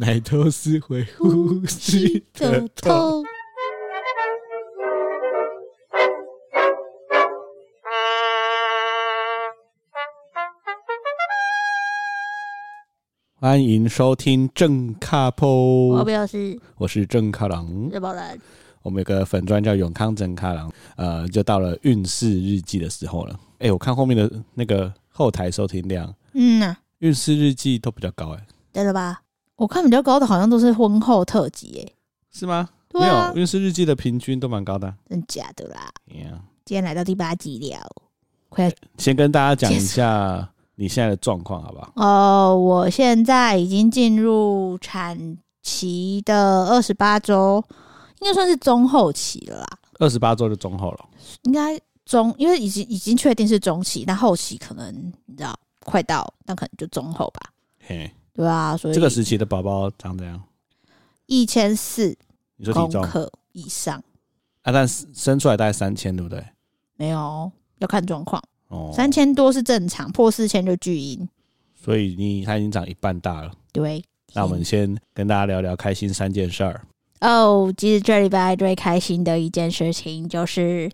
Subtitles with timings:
[0.00, 3.22] 奶头是会呼吸的痛。
[13.34, 18.40] 欢迎收听正卡波，我表示我是正卡郎日宝人。
[18.80, 23.38] 我们有个粉专叫永康正卡郎，呃，就到了运势日记的时候了。
[23.58, 29.20] 哎，我看后面的那个后台收听量，嗯呐，运势日记都比较高哎，对了吧？
[29.60, 31.92] 我看比较高的好像都是婚后特辑，哎，
[32.32, 32.66] 是吗？
[32.88, 36.40] 对啊，没有，运势日记的平均都蛮高的，真假的啦？Yeah.
[36.64, 37.86] 今天来到第八集了，
[38.48, 41.92] 快先跟大家讲一下你现在的状况好不好？
[41.96, 47.62] 哦，我现在已经进入产期的二十八周，
[48.20, 49.66] 应该算是中后期了啦。
[49.98, 51.04] 二十八周就中后了，
[51.42, 54.90] 应该中，因为已经已经确定是中期，那后期可能
[55.26, 55.54] 你知道
[55.84, 57.52] 快到，那可能就中后吧。
[57.86, 58.10] 嘿。
[58.32, 60.42] 对啊，所以这个时期的宝宝长怎样？
[61.26, 62.16] 一千四，
[62.56, 64.02] 你说体重克以上
[64.62, 64.72] 啊？
[64.72, 66.44] 但生出来大概三千，对不对？
[66.96, 68.42] 没有，要看状况。
[68.68, 71.28] 哦，三千多是正常，破四千就巨婴。
[71.74, 73.52] 所以你他已经长一半大了。
[73.72, 76.86] 对，那我们先跟大家聊聊开心三件事儿。
[77.20, 80.90] 哦，其实这礼拜最开心的一件事情就是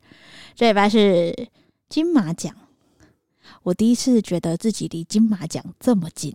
[0.54, 1.34] 这礼拜是
[1.88, 2.54] 金马奖，
[3.62, 6.34] 我第一次觉得自己离金马奖这么近。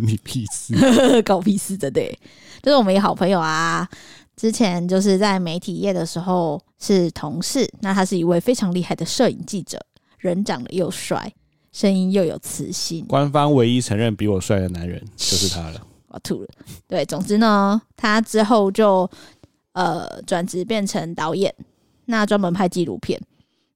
[0.00, 0.74] 你屁事，
[1.22, 2.18] 搞屁事的对，
[2.62, 3.88] 就是我们一好朋友啊，
[4.36, 9.78] 之前就是在媒体业的时候是同事，那他是一位非常厉害的摄影记者，
[10.18, 11.32] 人长得又帅，
[11.72, 16.48] 声音又有磁性，官方唯一承认比我帅的男人就是他了，我吐了。
[16.88, 19.08] 对，总之呢，他之后就
[19.72, 21.54] 呃转职变成导演，
[22.06, 23.20] 那专门拍纪录片，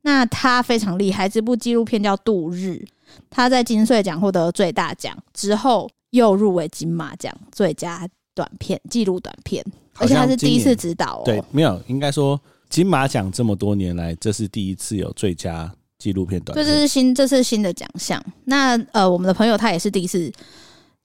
[0.02, 2.82] 那他非常厉害，这部纪录片叫《度日》，
[3.28, 5.90] 他在金穗奖获得最大奖之后。
[6.16, 9.64] 又入围金马奖最佳短片纪录短片，
[9.98, 11.22] 而且他是第一次指导哦。
[11.24, 16.66] 对，没有，应该说金马奖这么多年来，这是第一次有最佳纪录片短片。
[16.66, 18.22] 这是新，这是新的奖项。
[18.44, 20.30] 那呃，我们的朋友他也是第一次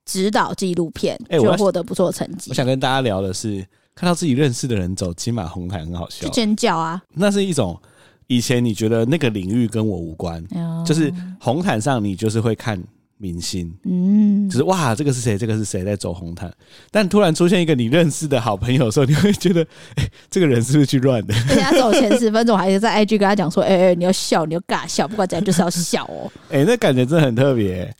[0.05, 2.49] 指导纪录片，就获得不错的成绩。
[2.49, 7.01] 我想跟大家聊的是，看到自己认识的人走金马红毯，很好笑，就尖叫啊！
[7.13, 7.79] 那是一种
[8.27, 12.81] 以前你觉得那个领域跟我无关，嗯、就是红毯上你就是会看。
[13.21, 15.37] 明星，嗯，就是哇，这个是谁？
[15.37, 16.51] 这个是谁在走红毯？
[16.89, 19.61] 但突然出现一个你认识的好朋友的时候，你会觉得，
[19.95, 21.33] 哎、欸，这个人是不是去乱的？
[21.47, 26.31] 人家走前十分钟，还是在 IG 跟他讲说，哎、欸、哎、欸，你要笑，你要尬笑，不管怎样就是要笑哦。
[26.49, 27.93] 哎、欸，那感觉真的很特别，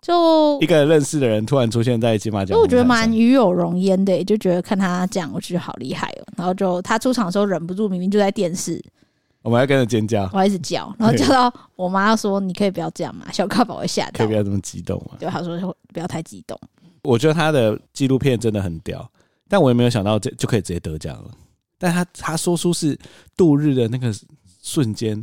[0.00, 6.24] 就一个认识的人突然出现在金马奖，就我觉得蛮与有荣焉的，就觉得看他这样，我觉得好厉害哦。
[6.36, 8.82] 然后就他出场的时候忍不住，明明就在电视。
[9.44, 15.18] 我们要跟着尖叫，我还一直叫，然后叫到我妈说：“你可以不要这样嘛， 小咖把我吓到。”可以不要这么激动嘛？
[15.20, 15.58] 对，她说
[15.92, 16.58] 不要太激动。
[17.02, 19.06] 我觉得他的纪录片真的很屌，
[19.46, 21.30] 但我也没有想到这就可以直接得奖了。
[21.76, 22.98] 但他他说出是
[23.36, 24.10] 度日的那个
[24.62, 25.22] 瞬间，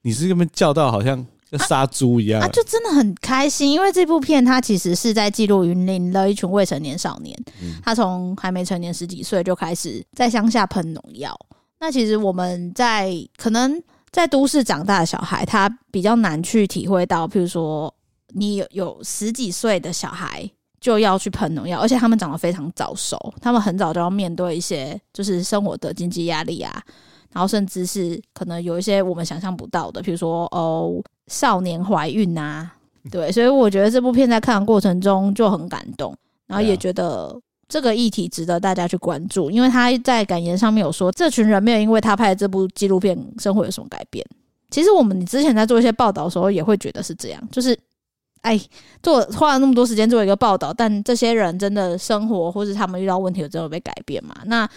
[0.00, 2.48] 你是根本叫到好像要杀猪一样啊，啊！
[2.48, 11.38] 就真的很开心，因为这部片它其实是在记录云林的一群未成年少年，嗯、他从还没成年十几岁就开始在乡下喷农药。
[11.82, 13.82] 那其实我们在可能
[14.12, 17.92] 在都市长大的小孩，他比较难去体会到，譬如说
[18.28, 20.48] 你有有十几岁的小孩
[20.80, 26.80] 就要去喷农药，而且他们长得非常早熟，他们很早就要面对一些就是生活的经济压力啊，
[27.32, 32.72] 然后甚至是可能有一些我们想象不到的，比如说哦少年怀孕啊，
[33.10, 36.16] 对，所以我觉得这部片在看的过程中就很感动，
[36.46, 37.36] 然后也觉得。
[37.72, 44.22] 这个议题值得大家去关注，因为他在感言上面有说，这群人没有因为他拍的这部纪录片生活有什么改变。
[44.70, 47.74] 其实我们之前在做一些报道的时候，也会觉得是这样，就是，
[48.42, 48.60] 哎，
[49.02, 54.36] 做花了那么多时间做一个报道，但这些人真的生活或是他们遇到问题有真的被改变吗？
[54.44, 54.68] 那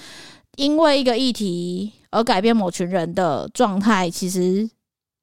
[0.56, 4.70] 因为一个议题而改变某群人的状态，其实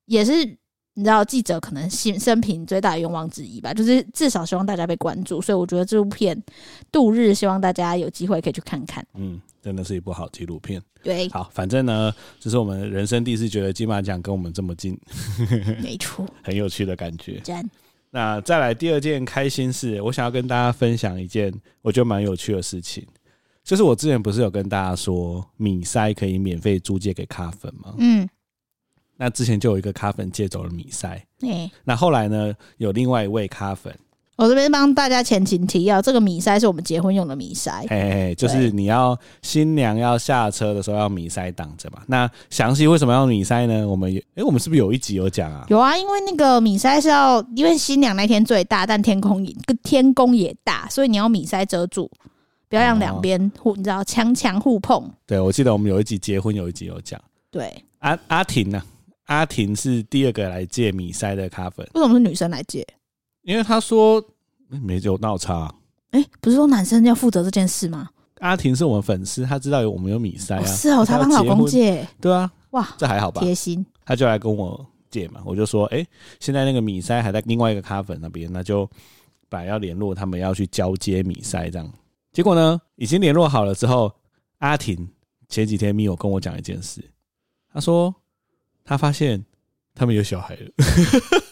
[0.05, 0.59] 也是。
[0.95, 6.37] 你知道记者可能心生平最大的愿望之一吧，就是至少希望大家被关注，所以我觉得这部片
[6.91, 9.03] 《度日》希望大家有机会可以去看看。
[9.15, 10.83] 嗯，真的是一部好纪录片。
[11.03, 14.99] 对，好，反正呢，这是我们人生第一次觉得金马奖跟我们这么近，
[15.81, 17.41] 没 错，很有趣的感觉。
[17.41, 17.69] 真。
[18.11, 21.51] 那再来第二件开心事，我想要跟大家分享一件
[21.81, 23.03] 我觉得蛮有趣的事情，
[23.65, 27.95] 就是我之前不是有跟大家说米筛可以免费租借给咖粉吗？
[27.97, 28.29] 嗯。
[29.23, 33.97] 那之前就有一个咖粉借走了米筛，欸、那后来呢，有另外一位咖粉，
[34.35, 42.03] 我这边帮大家前情提要，这个米塞是我们结婚用的米筛，嘿嘿，就是你要新娘要下车的时候要米塞挡着嘛。
[42.09, 43.87] 那详细为什么要米塞呢？
[43.87, 45.65] 我们有，哎、欸，我们是不是有一集有讲啊？
[45.69, 49.55] 有啊，因为那个米塞是要，因为新娘那天最大，但天空也
[49.85, 52.11] 天宫也大，所以你要米塞遮住。
[52.69, 55.09] 不要让两边互，你知道强强互碰。
[55.27, 57.21] 对，我记得我们有一集结婚，有一集有讲。
[57.53, 58.83] 对，阿阿婷呢？
[59.27, 62.87] 阿婷是第二个来借米塞的咖粉，为什么是女生来借？
[63.43, 64.23] 因为她说
[64.69, 65.73] 没有闹差。
[66.11, 68.09] 哎、欸，不是说男生要负责这件事吗？
[68.41, 70.67] 阿婷是我们粉丝，她知道有我们有米塞啊、哦。
[70.67, 72.07] 是哦，她帮老公借。
[72.21, 73.41] 对啊，哇，这还好吧？
[73.41, 73.85] 贴心。
[74.05, 76.09] 她就来跟我借嘛，我就说，哎、欸，
[76.41, 78.89] 现在那个米塞还在另外一个咖粉那边，那就
[79.49, 81.91] 本来要联络他们要去交接米塞这样。
[82.33, 84.13] 结果呢，已经联络好了之后，
[84.59, 85.09] 阿婷
[85.49, 87.03] 前几天密友跟我讲一件事，
[87.73, 88.15] 他说
[88.85, 89.45] 他发现
[89.95, 90.61] 他们有小孩了。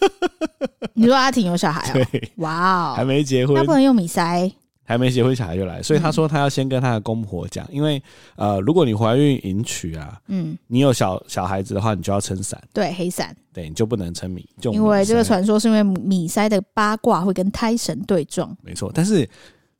[0.94, 2.04] 你说阿婷有小孩啊、喔？
[2.10, 4.50] 对，哇哦，还没结婚，他不能用米塞。
[4.84, 8.02] 还没结婚，小孩就来，所以他说他要先跟他的公婆讲，因为
[8.34, 19.28] 呃，如果你怀孕迎娶啊，嗯，你有小小孩子的话，你就要撑伞，对，黑伞，对，你就不能撑米，就因为这个传说是因为米塞的八卦会跟胎神对撞，没错，但是。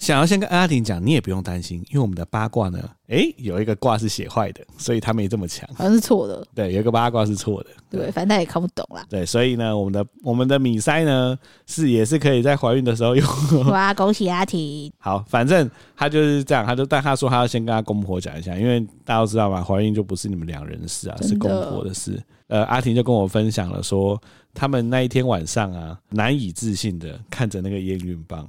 [0.00, 6.42] 想要先跟阿婷讲，你也不用担心，因为我们的八卦呢，诶、欸，有一个卦是写坏的，所以他没这么强，好像是错的。
[6.54, 9.04] 对，有一个八卦是错的，对，反正他也看不懂啦。
[9.10, 13.28] 对，所以呢，我们的我们的米筛呢，是也是可以在怀孕的时候用。
[13.70, 14.90] 哇，恭喜阿婷！
[14.98, 22.18] 好，反正他就是这样，他就但他说他要先跟他公婆讲一下，因为大家都知道嘛，怀孕就不是你们两人的事啊，是公婆的事。
[22.48, 24.18] 呃，阿婷就跟我分享了说，
[24.54, 28.48] 他们那一天晚上啊，难以置信的看着那个验孕棒。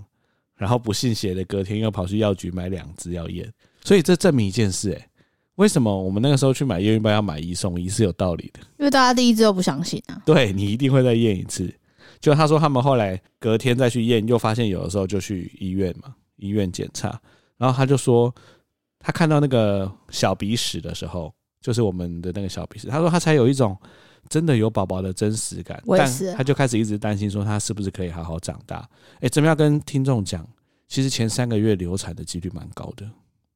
[0.61, 3.51] 然后不信邪的，隔天又跑去药局买两支要验，
[3.83, 5.09] 所以这证明一件事，哎，
[5.55, 8.59] 为什么我们那个时候去买验孕棒要买一送一是有道理的？
[8.77, 10.21] 因为大家第一支都不相信啊。
[10.23, 11.73] 对，你一定会再验一次。
[12.19, 17.19] 就他说他们后来隔天再去验，又发现有的时候就去医院嘛，医院检查，
[17.57, 18.31] 然后他就说
[18.99, 23.75] 他看到那个小鼻屎的时候，就是我们的那个小鼻屎，他说他才有一种。
[24.31, 28.87] 真的有宝宝的真实感，但他就开始一直担心说他是不是可以好好长大。
[29.19, 30.47] 哎，怎么样跟听众讲？
[30.87, 33.05] 其实前三个月流产的几率蛮高的，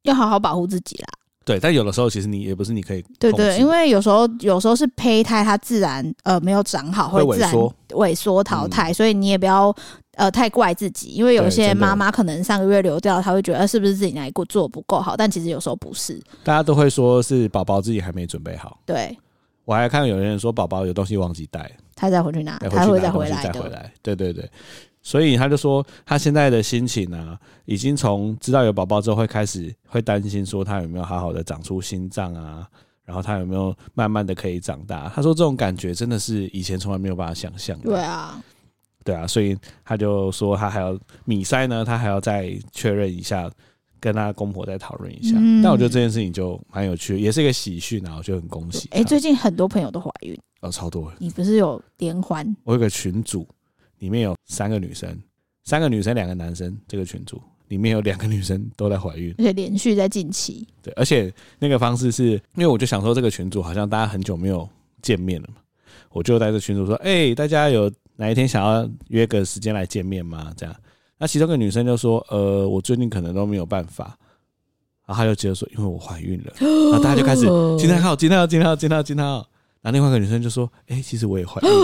[0.04, 1.08] 要好好保护自己啦。
[1.46, 7.54] 对，但有的时候其实你也不是你可以对对，因为有时候有时候是胚胎它自然呃没有长好，会自然
[7.92, 9.74] 萎缩淘汰，所以你也不要
[10.16, 18.80] 呃太怪自己，因为有些妈妈可能上个月流掉，她会觉得是不是自己哪一个做不够好，但其实有时候不是，大家都会说是宝宝自己还没准备好。
[18.86, 19.18] 对。
[19.66, 23.92] 我还看到有人说宝宝有东西忘记带，他再回去拿，他会再回来的。
[24.02, 24.50] 对对对，
[25.02, 32.68] 所以他就说他现在的心情啊，已经从知道有宝宝之后会开始会担心说他有没有好好的长出心脏啊，
[33.04, 35.12] 然后他有没有慢慢的可以长大。
[35.14, 37.86] 他说这种感觉真的是以前从来没有办法想象的。
[37.86, 38.40] 对啊，
[39.04, 43.50] 对啊，所以他就说他还要米塞呢，他还要再确认一下。
[44.00, 48.88] 跟他公婆再讨论一下，嗯，但我觉得这件事情就蛮有趣的，也是一个喜讯啊，我觉得很恭喜。
[48.92, 51.12] 哎，最近很多朋友都怀孕哦，超多。
[51.18, 52.56] 你不是有连环？
[52.64, 53.48] 我有个群组，
[54.00, 55.18] 里面有三个女生，
[55.64, 56.78] 三个女生，两个男生。
[56.88, 60.68] 这个群组里面有两个女生都在怀孕，而且连续在近期。
[60.84, 64.68] 对，而且那个方式是因为我就想说，这个群组好像大家很久没有
[65.02, 65.56] 见面了嘛，
[66.12, 70.54] 我就在这群组说，哎，大家有哪一天想要约个时间来见面吗？
[70.56, 70.76] 这样。
[71.18, 74.18] 那其中一个女生就说：“呃，我最近可能都没有办法。”
[75.08, 76.54] 然后她就接着说：“因为我怀孕了。”
[76.90, 77.44] 然后大家就开始
[77.78, 79.48] 惊叹号、惊叹号、惊叹号、惊叹号、惊叹号。
[79.82, 81.76] 然后另外一个女生就说：“哎、欸，其实我也怀孕了。”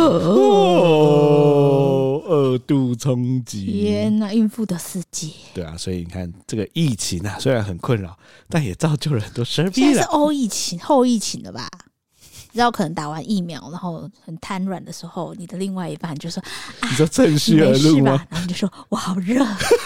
[0.73, 3.65] 哦，二度冲击！
[3.65, 5.29] 天哪，孕妇的世界。
[5.53, 8.17] 对啊，所以你看这个疫情啊，虽然很困扰，
[8.49, 9.85] 但也造就了很多生病。
[9.85, 11.69] 现在是后疫情，后疫情了吧？
[12.53, 16.41] 知道可能打完疫苗，然后很瘫软的时候，你的另外一半就说
[16.83, 19.45] ：“你说趁虚而入吗？”然后你就说：“我好热，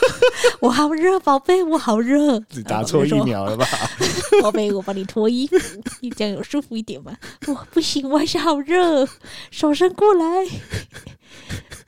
[0.61, 3.65] 我好热，宝贝，我好热。”你打错疫苗了吧？
[4.41, 5.57] 宝贝，我帮你脱衣服，
[6.01, 7.15] 你这样有舒服一点吗？
[7.47, 9.07] 我不行，我还是好热，
[9.51, 10.25] 手伸过来。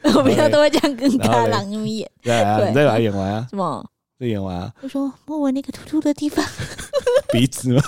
[0.16, 2.10] 我平常都会这样跟他朗演。
[2.22, 3.48] 对啊，你再把它演完啊？
[3.50, 3.84] 什么？
[4.20, 4.74] 再演完啊？
[4.82, 6.44] 我说摸我那个突突的地方。
[7.32, 7.82] 鼻子吗？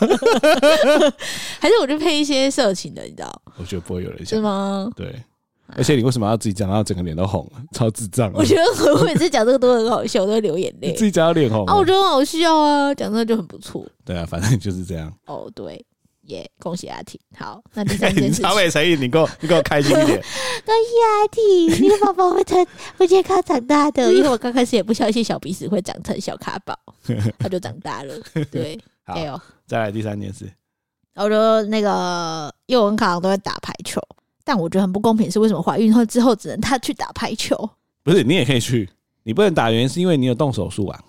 [1.59, 3.41] 还是我就配一些色情的，你知道？
[3.57, 4.89] 我觉得不会有人想，是吗？
[4.95, 5.15] 对，
[5.75, 7.61] 而且你为什么要自己讲到整个脸都红了？
[7.73, 8.31] 超智障！
[8.35, 10.93] 我觉得我每次讲这个都很好笑，我都会流眼泪。
[10.93, 13.85] 自己讲到脸红啊，我觉得很好笑啊，讲这个就很不错。
[14.05, 15.11] 对啊，反正就是这样。
[15.25, 15.83] 哦，对。
[16.29, 16.49] 耶！
[16.59, 17.19] 恭喜阿婷。
[17.37, 20.07] 好，那第三件事情， 超没诚意，你给我，你给我开心一点。
[20.65, 22.65] 恭喜阿婷，你的宝宝会成
[22.97, 24.13] 会健康长大的。
[24.13, 26.77] 因为我刚开始也不相信小鼻屎会长成小卡宝，
[27.37, 28.15] 他就长大了。
[28.51, 30.49] 对，好，再来第三件事。
[31.15, 34.01] 我说那个幼文卡都会打排球，
[34.43, 37.69] 但我觉得很不公平，是为什么怀孕后之后只能他去打排球？
[38.03, 38.89] 不是，你也可以去，
[39.23, 40.99] 你不能打原因是因为你有动手术啊。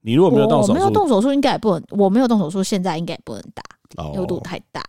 [0.00, 1.82] 你如果没有动手术，我没有动手术，应该也不能。
[1.90, 3.62] 我没有动手术，现在应该也不能打。
[4.12, 4.82] 流度太大，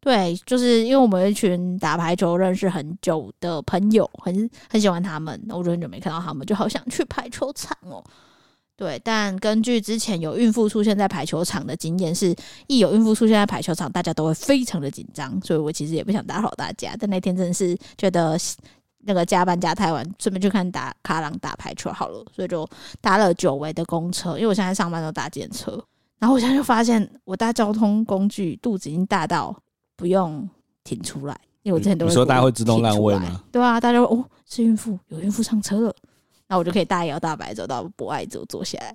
[0.00, 8.02] 对，就是因为我们一群打排球认识很久的朋友，很很喜欢他们，我就很久没看到他们，就好想去排球场哦。
[8.76, 12.32] 对，但根据之前有孕妇出现在排球场的经验，是
[12.68, 16.94] 一有孕妇出现在排球场，大家都会非常的紧张，所以我其实也不想打扰大家。
[16.96, 18.38] 但那天真的是觉得
[19.00, 22.64] 那个加班加太晚，顺便去看打卡郎打排球好了，所以就
[23.00, 24.36] 搭了久违的公车。
[24.36, 25.84] 因为我现在上班都搭电车，
[26.18, 29.56] 然后我现在就发现我搭交通工具肚子已经大到
[29.96, 30.48] 不用
[30.84, 32.10] 挺出来，因为我之前都会。
[32.10, 33.42] 你说大家会自动让位吗？
[33.52, 35.94] 对啊，大家哦是孕妇，有孕妇上车了。
[36.48, 38.94] 那我就可以大摇大摆走到博爱座坐下来。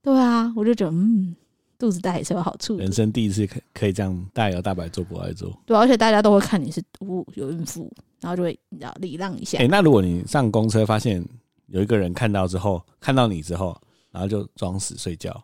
[0.00, 1.34] 对啊，我就觉得嗯，
[1.76, 2.76] 肚子大也是有好处。
[2.76, 5.52] 人生第一次可可以这样大摇大摆坐博爱座。
[5.66, 9.58] 对，而且大家都会看你是哦有孕妇，然后就会你知道礼让一下。
[9.58, 11.22] 哎、欸，那如果你上公车发现
[11.66, 13.76] 有一个人看到之后，看到你之后，
[14.12, 15.42] 然后就装死睡觉，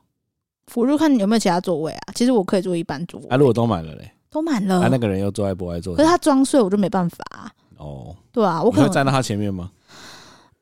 [0.74, 2.12] 我就看你有没有其他座位啊。
[2.14, 3.26] 其实我可以坐一般座位。
[3.28, 4.10] 啊，如果都满了嘞？
[4.30, 4.80] 都满了。
[4.82, 5.94] 啊，那个人又坐在不爱座。
[5.94, 7.50] 可是他装睡，我就没办法、啊。
[7.76, 8.16] 哦。
[8.30, 9.70] 对啊，我可能会站到他前面吗？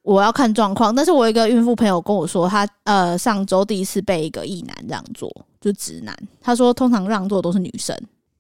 [0.03, 5.31] 我要看状况，但是我有一个孕妇朋友跟我说，她呃上周第一次被一个异男让座，
[5.61, 6.17] 就直男。
[6.41, 7.95] 他说通常让座都是女生，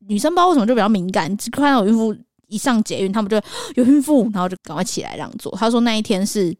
[0.08, 2.16] 女生不知道为什么就比较敏感，只看到有孕妇
[2.48, 3.36] 一上捷运，他们就
[3.74, 5.54] 有孕妇，然后就赶快起来让座。
[5.56, 6.52] 他说那一天是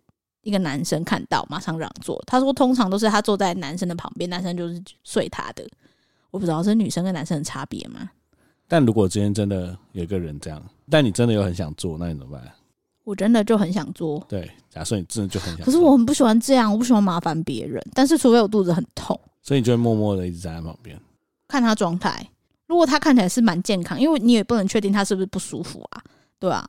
[0.43, 2.23] 一个男生看到马上让座。
[2.27, 5.67] 他说通常都是他坐在男生的旁边，男生就是睡他的。
[6.31, 8.11] 我不知道是女生跟男生的差别吗？
[8.69, 12.53] 但如果今天真的有一个人这样，但你真的又很想坐，那你怎么办？
[13.03, 17.83] 我真的就很想做，对，假设你真的就很想做，可是我很不喜欢这样，我不喜欢麻烦别人。
[17.93, 20.97] 但是除非我肚子很痛，所以你就会默默的一直站在旁边
[21.49, 22.25] 看他状态。
[22.69, 26.01] 如果他看起来是蛮健康，因为你也不能确定他是不是不舒服啊，
[26.39, 26.65] 对啊。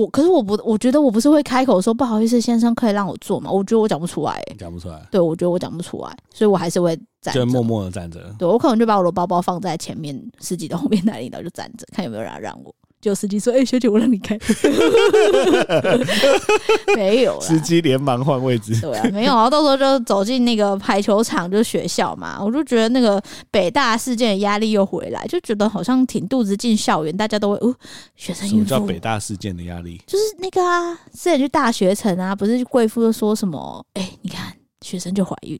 [0.00, 3.50] 我可是我不，我觉得我不是会开口说不好意思，先生可以让我坐吗？
[3.50, 5.06] 我觉得我讲不出来、欸，讲不出来。
[5.10, 8.34] 对，我觉得我讲不出来，所以我还是会站着，就默默的站着。
[8.38, 12.74] 对，我可能就把我的包包放在前面司机的后面那里，然后就站着，看有没有人让我。
[13.00, 14.38] 就司机说：“哎、欸，学姐，我让你开。
[16.94, 18.78] ”没有，司机连忙换位置。
[18.80, 19.48] 对啊，没有啊。
[19.48, 22.38] 到时候就走进那个排球场，就是学校嘛。
[22.42, 27.74] 我就觉得那个北大事件的压力又回来，就觉得好像挺肚子进校园，大家都会哦，
[28.16, 28.46] 学生。
[28.46, 30.00] 什么叫北大事件的压力？
[30.06, 33.82] 就是那个啊，之前去大学城啊，不是贵妇就说什么？
[33.94, 34.52] 哎、欸，你看
[34.82, 35.58] 学生就怀孕，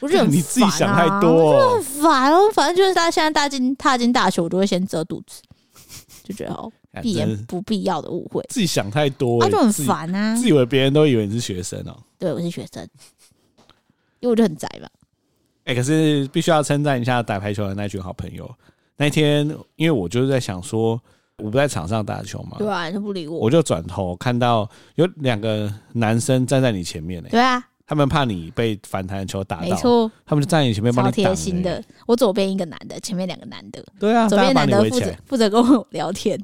[0.00, 2.50] 我觉得很、啊、你自己想太多、哦，我觉得很烦哦。
[2.52, 5.42] 反正就是大家现在大进踏进大学，我就会先遮肚子。
[6.26, 11.96] 就觉得哦，避免不必要的误会，自己想太多，他就很烦啊，自以为别人都以为你是学生哦。
[12.18, 12.82] 对，我是学生，
[14.18, 14.88] 因为我就很宅嘛。
[15.64, 18.52] 哎，可是必须要称赞一下打排球的那群好朋友。
[18.96, 21.00] 那天，因为我就是在想说，
[21.38, 27.28] 我不在场上打球嘛，对啊，你不理我，我就转头看到有两个男生站在你前面呢。
[27.30, 31.24] 对啊，他们怕你被反弹球打到，没错，他们就站在你前面帮你挡。
[31.24, 36.38] 超贴心的，我左边一个男的，前面两个男的，对啊，左边男的负责负责跟我聊天。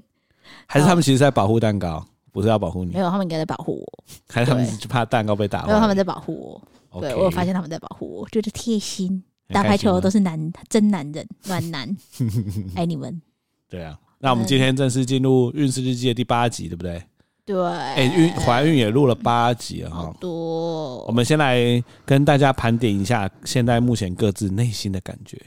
[0.66, 2.92] 还是他们其实在保护蛋糕，不是要保护你？
[2.92, 4.04] 没有，他们应该在保护我。
[4.28, 5.66] 还是他们就怕蛋糕被打？
[5.66, 7.00] 没有，他们在保护我。
[7.00, 9.22] 对，我有发现他们在保护我，就是贴心。
[9.48, 11.96] 打排球都是男，真男人， 暖男，
[12.74, 13.20] 爱你们。
[13.68, 17.02] 对啊，那我们今天正式进入《运势日记》的第八集，对不对？
[17.44, 17.64] 对。
[17.64, 21.04] 哎、欸，孕怀孕也录了八集了哈，好多。
[21.04, 25.40] 我们先来跟大家盘点一下现在目前各自内心的感觉。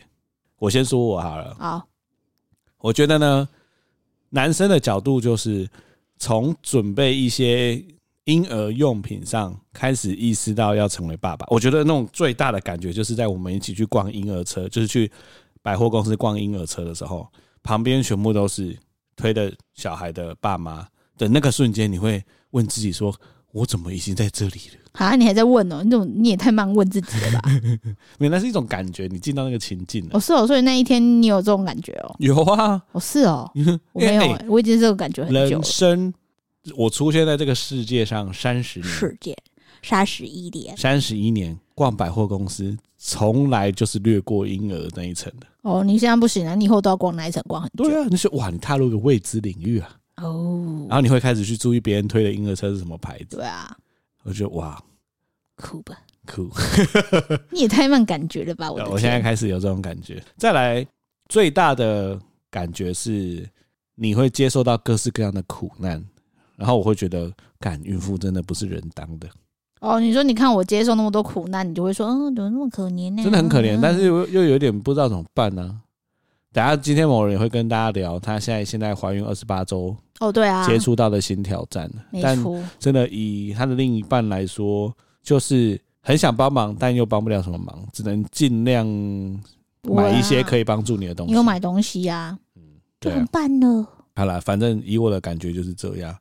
[0.58, 1.56] 我先说我好了。
[1.60, 1.88] 好。
[2.80, 3.48] 我觉得呢。
[4.32, 5.70] 男生的角度就是
[6.18, 7.82] 从准备一些
[8.26, 11.46] 婴儿用品上开始意识到要成为爸爸。
[11.50, 15.10] 我觉得那种最大的感觉就是在我们一起去逛婴儿车，就是去
[15.62, 17.26] 百货公司逛婴儿车的时候，
[17.64, 18.78] 旁边全部都是
[19.16, 20.86] 推的小孩的爸妈
[21.18, 23.14] 的那个瞬间，你会问自己说
[23.52, 25.84] ：“我怎么已经在这里了？”啊，你还在问哦？
[25.84, 27.50] 你怎么你也太慢问自己了吧？
[28.18, 30.12] 没有，那是一种感觉，你进到那个情境了。
[30.14, 32.16] 哦，是哦，所以那一天你有这种感觉哦？
[32.20, 33.52] 有啊，哦是哦，
[33.92, 35.50] 我没有、欸欸，我已经这种感觉很久了。
[35.50, 36.14] 人生，
[36.78, 39.38] 我出现在这个世界上三十年，世界
[39.84, 45.48] 三十一年，三十一年逛百货公司，从来就是略过婴儿那一层的。
[45.64, 47.84] 哦，你现在不行啊，你以后都要逛那一层，逛很久。
[47.84, 49.90] 对啊，你说哇，你踏入一个未知领域啊。
[50.18, 53.38] 哦，然后你会开始去注意别人推的婴儿车是什么牌子。
[53.38, 53.76] 对啊，
[54.24, 54.82] 我觉得哇。
[55.58, 56.50] 酷吧，酷！
[57.50, 58.70] 你也太慢感觉了吧？
[58.70, 60.22] 我我现在开始有这种感觉。
[60.36, 60.86] 再来，
[61.30, 62.20] 最大的
[62.52, 63.48] 感觉是
[63.96, 66.04] 你会接受到各式各样的苦难，
[66.58, 69.30] 然后我会觉得，干孕妇真的不是人当的。
[69.80, 73.24] 哦，你说你看我接受那么多苦难，你就会说，嗯，怎么那么可怜呢？
[73.24, 75.80] 真的很可怜，但是又又有点不知道怎么办呢、啊。
[76.52, 81.90] 等下今天某人也会跟大家聊，她现在现在怀孕二十八周，哦，对啊，接触到的新挑战。
[82.22, 82.38] 但
[82.80, 84.96] 真的以他的另一半来说。
[85.26, 88.86] 就是很想帮忙，但又帮不了什么忙，只能尽量
[89.82, 91.32] 买一些可以帮助你的东西。
[91.32, 92.38] 你有买东西呀？
[92.56, 92.62] 嗯，
[93.02, 93.88] 就很办呢。
[94.16, 96.16] 好了，反正以我的感觉就是这样。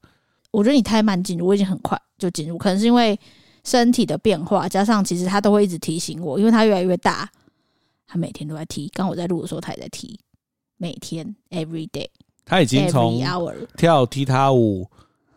[0.53, 3.21] 我觉得你太慢进入，我已经很快就进入，可能是因为
[3.63, 7.31] 身体的变化，加上其实他都会一直提醒我，因为他越来越大，
[8.07, 8.89] 他每天都在踢。
[8.95, 10.19] 刚我在录的时候，他也在踢，
[10.79, 12.09] 每天 every day。
[12.45, 13.23] 他已经从
[13.77, 14.89] 跳踢踏舞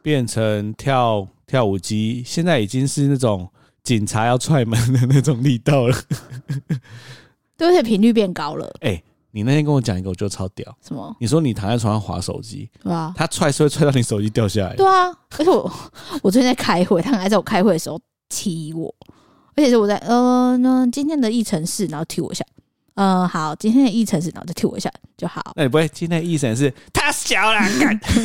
[0.01, 3.49] 变成跳跳舞机，现在已经是那种
[3.83, 5.95] 警察要踹门的那种力道了。
[7.57, 8.67] 对，而且频率变高了。
[8.81, 10.77] 哎、欸，你那天跟我讲一个，我觉得超屌。
[10.85, 11.15] 什么？
[11.19, 14.75] 你说你躺在床上划手机，对啊，他踹是会踹到你手机掉下来。
[14.75, 15.71] 对啊，而且我
[16.21, 17.99] 我最近在开会，他还在我开会的时候
[18.29, 18.93] 踢我，
[19.55, 22.45] 而且是我在呃，那今天的议程是，然后踢我一下。
[22.97, 25.41] 嗯、呃，好，今天的议程是，然后再踢我一下就好。
[25.55, 27.59] 那你不会今天的议程是他小了？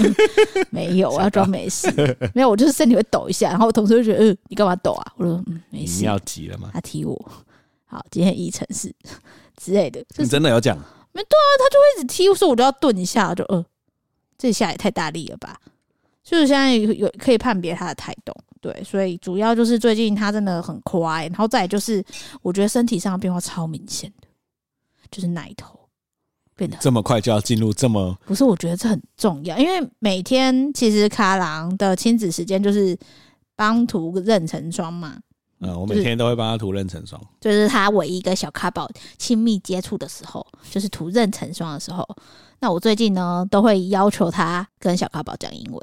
[0.73, 1.91] 没有，我要装没事。
[2.35, 5.13] 没有，我就是身体会抖一下，然后我同事就觉得，嗯，你干嘛抖啊？
[5.19, 6.01] 我说，嗯，没事。
[6.01, 6.71] 你要急了吗？
[6.73, 7.33] 他踢我。
[7.85, 8.91] 好，今天议程是
[9.57, 10.01] 之类的。
[10.09, 10.75] 就是、你真的有讲？
[11.13, 13.63] 没对啊，他就会一直踢，我说我就要顿一下，就呃，
[14.39, 15.55] 这下也太大力了吧？
[16.25, 18.33] 就是现在有，有可以判别他的态度。
[18.63, 22.03] 对，所以主要就是最近他真的很快，然后再就是
[22.41, 24.22] 我觉得身体上的变化超明显的。
[25.13, 25.79] 就是奶头
[26.57, 28.43] 变得这么快就要进入这么不是？
[28.43, 32.99] 我觉得这很重要，因为每天其实卡郎的亲子时间就是
[33.55, 35.17] 帮涂妊娠霜嘛。
[35.61, 42.05] 嗯，我每天都会帮他涂妊娠霜，就是他唯一跟小卡宝亲密接触的时候，就是涂妊娠霜的时候。
[42.59, 45.81] 那我最近呢，都会要求他跟小卡宝讲英文。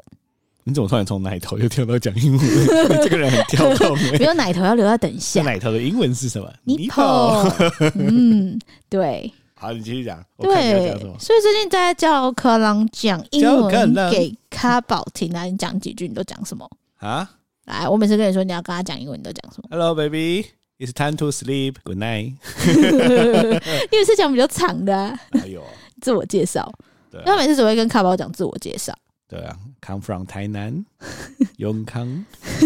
[0.64, 2.40] 你怎么突然从奶头又跳到讲英文？
[3.02, 3.96] 这个人很跳动。
[4.18, 5.42] 没有奶头要留到等一下。
[5.42, 7.92] 奶头的英文是什么？Nipple。
[7.94, 9.32] 嗯，对。
[9.54, 10.24] 好，你继续讲。
[10.38, 17.30] 对，所以最近在教卡郎讲英文给卡宝听啊，你讲几句，你都讲什么啊？
[17.66, 20.46] 来，我每次跟你说你要跟他讲英文，你都讲什么？Hello, baby.
[20.78, 21.74] It's time to sleep.
[21.84, 22.36] Good night.
[22.66, 25.20] 因为是讲比较长的、啊。
[25.38, 25.62] 还有
[26.00, 26.72] 自我介绍。
[27.10, 28.94] 对，他每次只会跟卡宝讲自我介绍。
[29.30, 30.84] 对啊，Come from 台南，
[31.58, 32.24] 永康。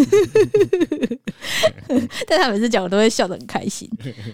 [2.26, 3.86] 但他每次讲，我都会笑得很开心，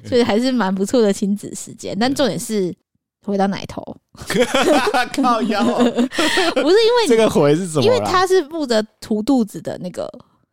[0.07, 1.99] 所以还是蛮不错的亲子时间。
[1.99, 2.73] 但重点是
[3.25, 3.83] 回到奶头，
[5.21, 7.85] 靠腰， 不是因为这个回是怎么？
[7.85, 10.09] 因为他是负责涂肚子的那个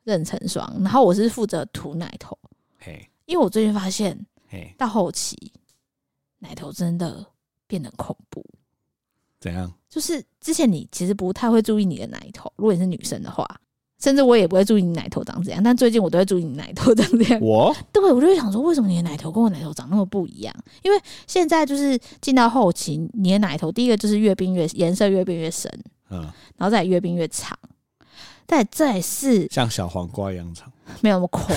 [0.06, 2.36] 妊娠霜，然后我是负责涂奶头。
[2.80, 4.20] 嘿，因为我最近发现，
[4.80, 5.54] 到后期
[6.40, 7.24] 奶头真的
[7.68, 8.44] 变得恐怖。
[9.40, 9.72] 怎样？
[9.90, 13.48] 就是之前你其实不太会注意你的奶头，如果你是女生的话，
[14.00, 15.64] 甚至我也不会注意你奶头长怎样。
[15.64, 17.40] 但最近我都会注意你奶头长怎样。
[17.42, 20.54] 我 对，我就会想说，为什么你的奶头跟我奶头长那么不一样？
[20.84, 25.72] 因为现在就是进到后期，你的奶头第一个就是越变越颜色越变越深，
[26.10, 26.22] 嗯，
[26.58, 27.58] 然后再越变越长，
[28.46, 30.72] 再再是像小黄瓜一样长，
[31.02, 31.56] 没有那么夸。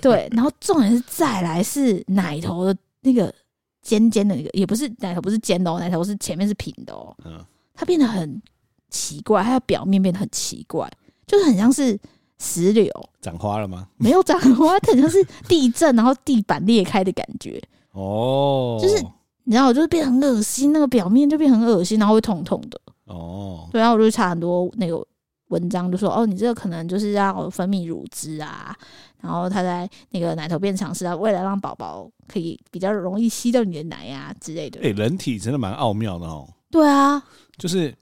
[0.00, 3.32] 对，然后重点是再来是奶头的那个。
[3.80, 7.16] 尖尖的那个也不是奶头，不是尖的哦，奶头是前面是平的哦。
[7.24, 7.42] 嗯，
[7.78, 8.42] 它变得很
[8.90, 10.90] 奇怪，它的表面变得很奇怪，
[11.28, 11.96] 就是很像是
[12.38, 13.86] 石榴长花了吗？
[13.96, 17.62] 没有长花，它很像是地震，然后地板裂开的感觉。
[17.94, 18.96] 哦，就是
[19.44, 22.80] 你知道，我就是变很恶心，那个表面就变很恶心，然后会痛痛的。
[23.04, 25.00] 哦，对，然后我就查很多那个
[25.48, 28.76] 文章，就说哦，你这个可能就是要分泌乳汁啊。
[29.20, 34.78] 然后他在那个奶头变长是啊，为了让宝宝可以比较容易吸到你的奶呀、啊、之类的。
[34.80, 36.48] 哎、欸，人体真的蛮奥妙的哦。
[36.70, 37.20] 对啊，
[37.58, 37.94] 就是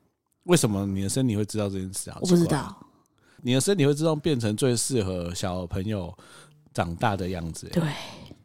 [0.45, 2.19] 为什么你的身体会知道这件事啊？
[2.21, 2.77] 我不知道，
[3.43, 6.17] 你的身体会自动变成最适合小朋友
[6.73, 7.69] 长大的样子。
[7.73, 7.83] 对，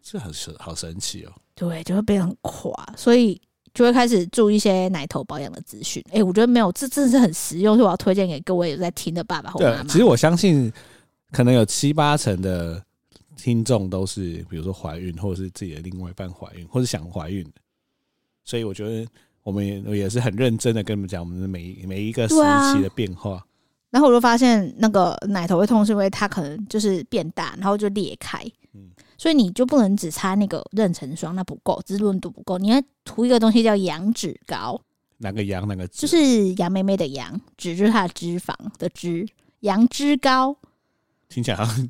[0.02, 1.32] 这很神，好神奇哦。
[1.54, 3.39] 对，就会变得很垮，所以
[3.74, 6.04] 就会开始注意一些奶头保养的资讯。
[6.12, 9.84] 哎，我觉得没有，这真的是很实用，所以我要推荐给各位有在听的爸爸或妈妈。
[9.84, 10.71] 对，其实我相信。
[11.34, 12.84] 可能有七八成的
[13.38, 17.52] 听众都是，比如说怀孕，或者是自己的另外一半怀孕，或者想怀孕的，
[18.43, 19.08] 所以我觉得
[19.43, 23.36] 我们也也是很认真的跟你们讲我们的每每一个时期的变化。
[23.36, 23.45] 啊、
[23.89, 28.39] 然后我就发现那个奶头会痛，是因为它可能就是变大，然后就裂开。
[28.73, 34.80] 嗯，所以你就不能只擦那个妊娠霜，那不够，滋润度不够，你要涂一个东西叫羊脂膏。
[35.17, 35.67] 哪个羊？
[35.67, 36.01] 哪个脂？
[36.01, 39.27] 就是羊妹妹的羊，脂就是它的脂肪的脂，
[39.60, 40.56] 羊脂膏。
[41.27, 41.89] 听起来好像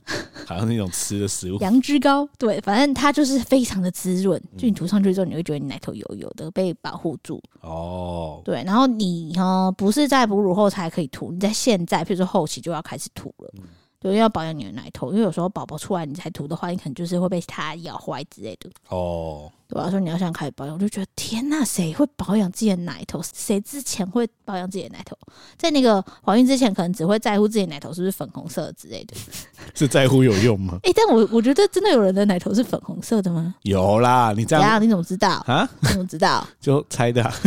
[0.52, 4.42] 好像那种吃的食物，羊脂膏，对，反正它就是非常的滋润。
[4.58, 7.42] 就你涂上去之后，你会觉得你奶头油油的，被保护住。
[7.62, 13.52] 哦，对，然后你呢不是在哺乳后才可以涂，你在现在，比如说后期就要开始涂了。
[13.58, 13.64] 嗯
[14.02, 18.68] 对，要保养你的奶头，因为有时候宝宝出来你才涂的话，你可能就是会被它咬坏之类的。
[18.90, 19.92] 哦，对吧？
[19.92, 23.22] 所以你要现在开始保养，我就觉得天呐，谁会保养自己的奶头？
[23.32, 25.16] 谁之前会保养自己的奶头？
[25.56, 29.16] 在那个怀孕之前，可能只会在乎自己的奶头是不是粉红色之类的。
[29.76, 30.80] 是在乎有用吗？
[30.82, 33.54] 哎、欸，但我我觉得真的有人的奶头是粉红色的吗？
[33.62, 35.70] 有啦，你这样，你怎么知道啊？
[35.82, 36.48] 你怎么知道？
[36.60, 37.32] 就猜的、啊。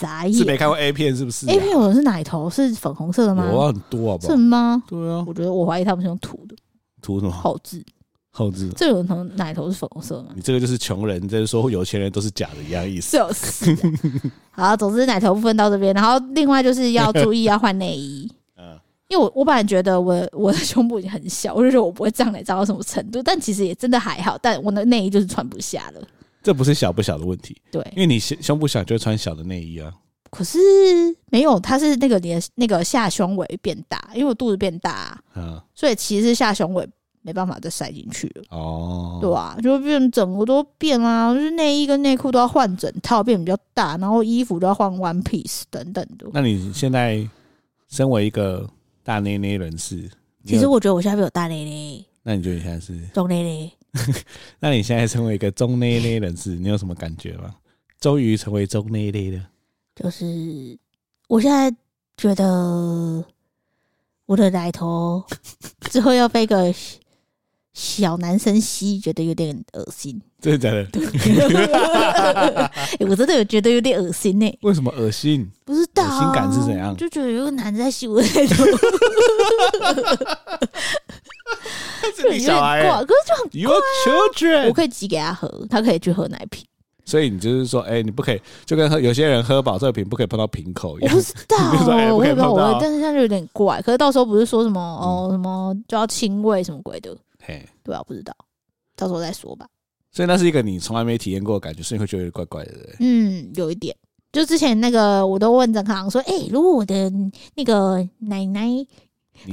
[0.00, 0.38] 啥意思？
[0.38, 3.46] 是没看过 A 片是不是、啊、？A 片有的是奶头是粉红色的吗？
[3.50, 4.32] 有啊，很多好不好？
[4.32, 4.82] 是吗？
[4.88, 6.56] 对啊，我觉得我怀疑他们是用涂的。
[7.02, 7.84] 涂什么后置。
[8.32, 10.28] 后置，这有什奶头是粉红色吗？
[10.36, 13.16] 你这个就是穷人，就是说有钱人都是假的一样意思。
[13.16, 13.76] 就是。
[14.52, 18.30] 好，总之奶头部分到这边，然后另外就是要注意要换内衣。
[18.56, 24.38] 嗯，因为我我本来觉得我我的胸部已经很小，我就觉得我不会胀奶胀到什么程度，但其实也真的还好。
[24.40, 26.00] 但我的内衣就是穿不下了。
[26.42, 29.92] 这不是小不小的问题，对，因为你胸胸部小就会穿小的内衣啊。
[30.30, 30.58] 可是
[31.30, 36.88] 没有，它是那个你的那个下胸围变大，因为我肚子变大，啊，嗯，所以其实下胸围。
[37.22, 46.26] 没办法再塞进去了哦，对啊，就会变整个都变啊，就是内衣跟内裤都要换整套，变比较大，然后衣服都要换 one piece 等等的。
[46.32, 47.22] 那你现在
[47.90, 48.66] 身为一个
[49.04, 50.10] 大内内人士，
[50.46, 52.02] 其实我觉得我现在没有大内内。
[52.22, 53.72] 那你觉得你现在是中内内？
[54.60, 57.54] 那你现在成为一个中内内人士，你有什么感觉吗？
[58.00, 59.40] 终于成为中内内的，
[59.94, 60.78] 就是
[61.28, 61.70] 我现在
[62.16, 63.24] 觉得
[64.26, 65.22] 我的奶头
[65.90, 66.74] 之后要背个。
[67.72, 70.84] 小男生吸觉得有点恶心， 真的假的？
[70.86, 71.06] 对
[73.08, 74.58] 我真的有觉得有点恶心呢、欸。
[74.62, 75.48] 为什么恶心？
[75.64, 76.94] 不知道、啊，恶心感是怎样？
[76.98, 78.64] 就觉得有个男的在吸我的奶头，
[82.16, 86.64] 是你小孩、欸，可是就很我可以挤给他喝，他可以去喝奶瓶。
[87.06, 91.12] 所以你就是说，哎、欸，你不可以，就跟喝有些人喝保特瓶不可以碰到瓶口一样。
[91.12, 91.34] 我不知
[91.90, 93.82] 道， 欸、我也不知道，我但是现在就有点怪。
[93.82, 97.16] 可是到时候不是说什么、嗯、哦什么就要亲喂什么鬼的。
[97.44, 98.32] 嘿，对啊，不知道，
[98.94, 99.66] 到时候再说吧。
[100.12, 102.72] 所以那是一个你从来没体验过的感觉，所以会觉得怪怪的。
[103.00, 103.96] 嗯，有一点。
[104.32, 107.12] 就之前那个，我都问张康说：“哎、欸，如果我的
[107.56, 108.68] 那个奶奶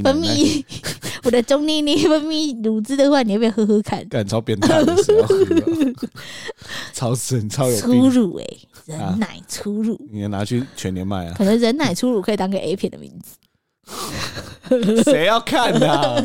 [0.04, 4.96] 分泌，奶 奶我的中妮妮分泌乳汁的话，你要不要喝喝看？”干超变态的，
[6.94, 11.34] 超神，超有粗乳哎、欸，人奶粗乳，你要拿去全年卖啊？
[11.38, 16.24] 可能人奶粗乳可以当个 A 片的名字， 谁要看啊？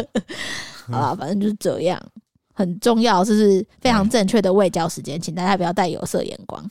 [0.86, 2.00] 好啦，反正就是这样，
[2.54, 6.62] 很重要，就是非常正确的喂教时间，请大家不要带有色眼光。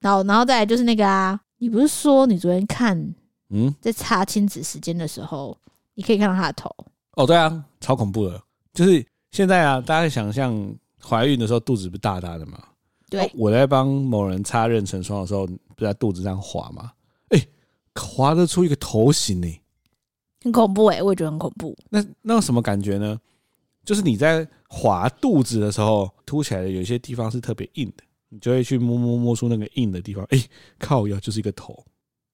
[0.00, 3.14] 然后，然后再来就是那个啊，你不是说你昨天看，
[3.50, 5.56] 嗯，在查亲子时间的时候，
[5.94, 6.74] 你可以看到他的头。
[7.12, 8.42] 哦，对啊，超恐怖的。
[8.72, 12.62] 就是现在啊，大家想象怀孕的时候肚子不大大的嘛？
[13.10, 13.30] 对。
[13.34, 16.92] 我在帮某人擦妊娠霜的时候，不在肚子上划嘛？
[17.30, 17.46] 哎，
[17.94, 19.60] 划得出一个头型呢、欸。
[20.42, 21.76] 很恐怖哎、欸，我也觉得很恐怖。
[21.90, 23.18] 那那有什么感觉呢？
[23.84, 30.22] 就是你在滑肚子的时候，凸起来的有些地方是特别硬的，你就会去摸摸摸出那个硬的地方。
[30.26, 31.84] 哎、欸，靠腰就是一个头，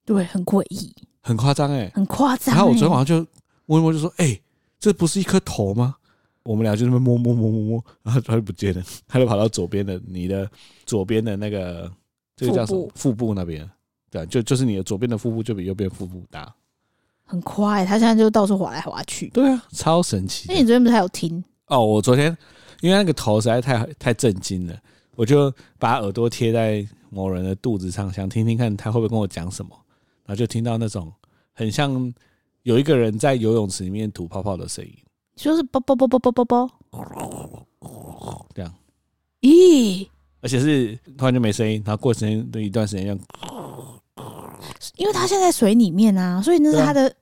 [0.05, 2.57] 对，很诡异，很夸张哎，很夸张、欸。
[2.57, 3.27] 然后我昨天晚上就
[3.67, 4.43] 摸一摸，就说：“哎、欸，
[4.79, 5.97] 这不是一颗头吗？”
[6.45, 10.47] 我们俩就那么摸摸摸摸摸，然后他就不见了， 他就跑到左边的你的
[10.85, 11.91] 左边的那个
[12.37, 13.67] 这个叫什么腹部那边，
[14.11, 16.55] 对，就就是你的左边的腹部就比右边腹部大。
[17.25, 19.29] 很快，他现在就到处滑来滑去。
[19.29, 20.45] 对啊，超神奇。
[20.49, 21.43] 那你昨天不是还有听？
[21.69, 22.37] 哦，我昨天
[22.83, 24.79] 因为那个头实在太太震惊了，
[25.17, 29.75] 我就把耳朵贴在某人的肚子上，想听听看他会不会跟我讲什么。
[30.25, 31.13] 然后就听到那种
[31.53, 32.13] 很像
[32.63, 34.93] 有一个人在游泳池里面吐泡泡的声音，
[35.37, 36.71] 就是啵啵啵啵啵啵啵，
[38.55, 38.73] 这样。
[39.43, 40.09] 咦？
[40.41, 43.19] 而且是突然就没声音，然后过时间的一段时间这样。
[44.97, 47.15] 因为他现在在水里面啊，所以那是他的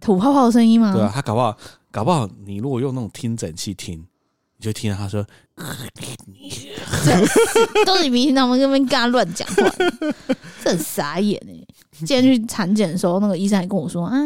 [0.00, 0.92] 吐泡泡的声音吗？
[0.92, 1.56] 对啊，他搞不好，
[1.90, 4.04] 搞不好，你如果用那种听诊器听，
[4.58, 5.24] 你就听到他说
[7.86, 9.74] ：“都是你明星他们那边跟他乱讲话，
[10.62, 11.54] 这很傻眼哎！
[11.98, 14.16] 今天去产检的时候，那个医生还跟我说：“啊，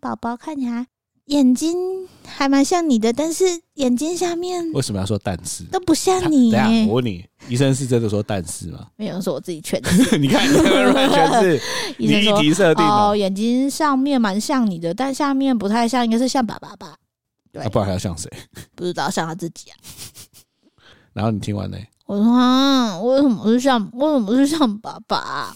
[0.00, 0.86] 宝宝看起来。”
[1.28, 1.76] 眼睛
[2.26, 6.50] 还蛮像你的，但是眼睛下面为什么要说但是都不像你？
[6.50, 8.86] 等下我问你，医生是真的说但是吗？
[8.96, 9.90] 没有，说我自己劝的。
[10.16, 11.60] 你看，你完全是
[11.98, 13.14] 你议题设定哦。
[13.14, 16.96] 眼睛上面蛮像你的，但下面不太像，应该是像爸爸吧？
[17.52, 18.30] 对，不然还要像谁？
[18.74, 19.76] 不知道，像他自己啊。
[21.12, 21.76] 然后你听完呢？
[22.06, 23.78] 我说啊，为什么是像？
[23.92, 25.54] 为什么是像爸爸？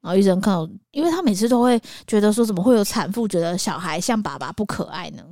[0.00, 5.22] 然后医生看到，因为他每次都会觉得说，怎么会有产妇觉得小孩像爸爸不可爱呢？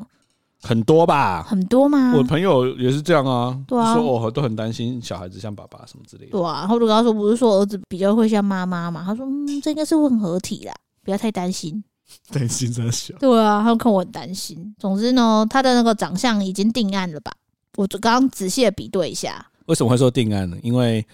[0.61, 2.12] 很多吧，很多吗？
[2.16, 6.33] 我朋友也是这样啊，对啊，说我都很担心小孩子像爸爸什么之类的。
[6.33, 9.05] 对啊，然后就跟他说，不是说儿子比较会像妈妈嘛？
[9.07, 11.83] 他说，嗯，这应该是混合体啦，不要太担心。
[12.33, 13.14] 担心这小？
[13.18, 14.75] 对啊，他们看我很担心。
[14.79, 17.33] 总之呢，他的那个长相已经定案了吧？
[17.77, 20.57] 我刚刚仔细的比对一下，为什么会说定案呢？
[20.62, 21.05] 因为。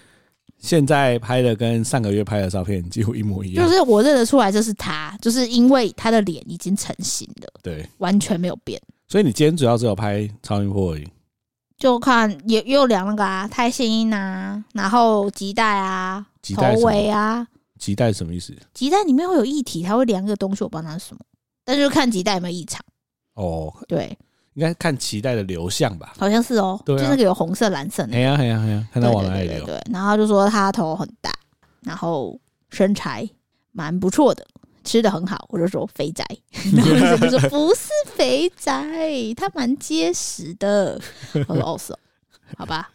[0.57, 8.81] 现在拍的跟上个月拍的照片几乎一模一样，就是我认得出来这是他，就是因为他的脸已经成型了，对，完全没有变。
[9.07, 11.07] 所以你今天主要只有拍超音波而已，
[11.77, 17.45] 就看也也有量那个啊，胎心音啊，然后脐带啊，头围啊，
[17.79, 18.55] 脐带什么意思？
[18.73, 21.19] 脐带里面会有液体，它会量一个东西，我不知道那是什么，
[21.63, 22.83] 但是就看脐带有没有异常。
[23.33, 24.17] 哦，对，
[24.53, 26.13] 应该看脐带的流向吧？
[26.17, 28.15] 好像是哦，对、啊，就那个有红色、蓝色的。
[28.15, 29.59] 哎呀哎呀哎呀，看他往哪里流。
[29.59, 31.31] 对，对，对，对，然后他就说他头很大，
[31.81, 33.29] 然后身材
[33.73, 34.45] 蛮不错的，
[34.85, 35.45] 吃的很好。
[35.49, 36.25] 我就说肥宅，
[36.73, 40.99] 然后就说不是肥宅，他蛮结实的。
[41.47, 41.99] 我说哦，是哦，
[42.57, 42.89] 好吧，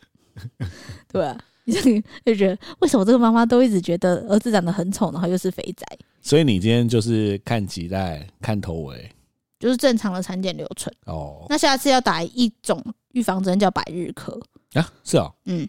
[1.13, 1.39] 对啊。
[2.25, 5.87] 就觉得为什么这个妈妈都一直觉得儿子长得很丑，然后又是肥仔？
[6.21, 9.11] 所以你今天就是看脐带、看头围，
[9.59, 11.47] 就是正常的产检流程哦。
[11.49, 14.39] 那下次要打一种预防针，叫百日咳
[14.75, 14.93] 啊？
[15.03, 15.69] 是哦，嗯，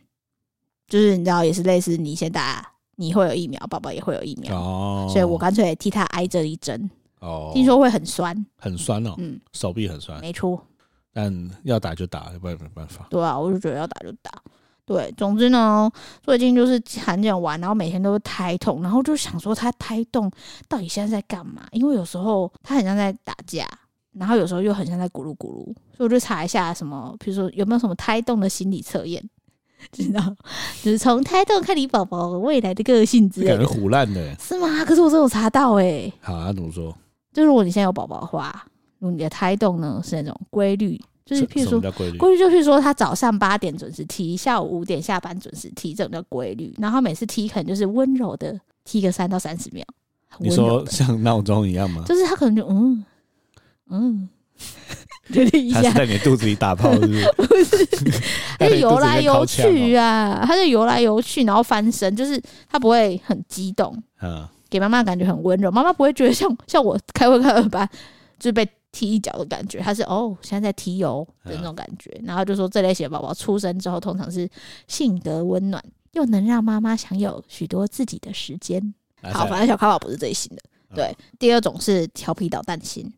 [0.88, 5.08] 就是你知道，也是类似你先打，你会有疫苗，宝宝也会有疫苗哦。
[5.10, 7.52] 所以我干脆替他挨这一针哦。
[7.54, 10.62] 听说会很酸，很酸哦，嗯，手臂很酸，没错。
[11.14, 13.08] 但要打就打，要不然没办法。
[13.10, 14.32] 对啊，我就觉得要打就打。
[14.92, 15.90] 对，总之呢，
[16.22, 20.30] 最近就是产检完，然后每天都是胎动，然后就想说他胎动
[20.68, 21.62] 到底现在在干嘛？
[21.72, 23.66] 因为有时候他很像在打架，
[24.12, 25.64] 然后有时候又很像在咕噜咕噜，
[25.96, 29.24] 所以我就查一下什么，比如说有没有什么胎动的心理测验，
[29.94, 30.20] 知道？
[30.84, 33.58] 就是从胎动看你宝宝未来的个性之类的。
[33.58, 34.84] 感觉虎烂的，是吗？
[34.84, 36.14] 可是我这有查到哎、欸。
[36.20, 36.94] 好啊，怎么说？
[37.32, 38.66] 就如果你现在有宝宝的话，
[39.00, 41.00] 如果你的胎动呢是那种规律。
[41.32, 46.76] 就是譬如说，规律就譬如说，他早上八点准时踢，下午五点下班准时踢，这种叫规律。
[46.78, 49.86] 然后每次踢可能就是温柔的踢个三到三十秒。
[50.40, 52.04] 你说像闹钟一样吗？
[52.06, 53.06] 就是他可能就嗯
[53.90, 54.30] 嗯，
[55.32, 55.82] 就一下。
[55.84, 57.32] 他是在你肚子里打炮是不是？
[57.38, 57.86] 不是，
[58.60, 65.72] 他就游来游去啊，他就游来游去，然后翻身，就是他不会很激动，嗯，给妈妈感觉很温柔。
[65.72, 67.90] 妈妈不会觉得像像我开会开二班
[68.38, 68.68] 就是被。
[68.92, 74.50] 踢一脚的感觉，他是哦，现在在踢油的那种感觉，然后就说这类型的宝宝出生之后，通常是
[74.88, 78.94] 性格温暖，又能让妈妈享有许多自己的时间。
[79.22, 80.62] 好，反正小咖宝不是这一型的。
[80.94, 83.10] 对，第二种是调皮捣蛋型，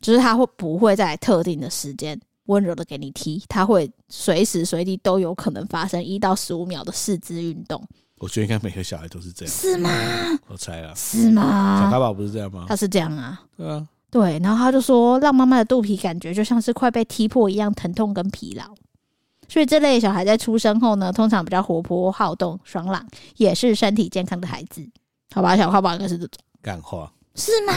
[0.00, 7.82] 就是他会不会在特定的时间温柔的给你踢，他会随时随地都有可能发生一到十五秒的四肢运动。
[8.18, 9.90] 我觉得应该每个小孩都是这样，是吗？
[10.46, 11.82] 我猜啊，是吗？
[11.82, 12.66] 小咖宝不是这样吗？
[12.68, 13.88] 他是这样啊，对啊。
[14.10, 18.64] 对，然后他就说，让妈妈的肚皮感觉就像是快被踢破一样疼痛跟疲劳，
[19.48, 24.84] 所以这类小孩在出生后呢，通常比较活泼好动、爽朗，也是身体健康的孩子。
[25.32, 27.72] 好吧，小花宝应该是这种干话，是吗？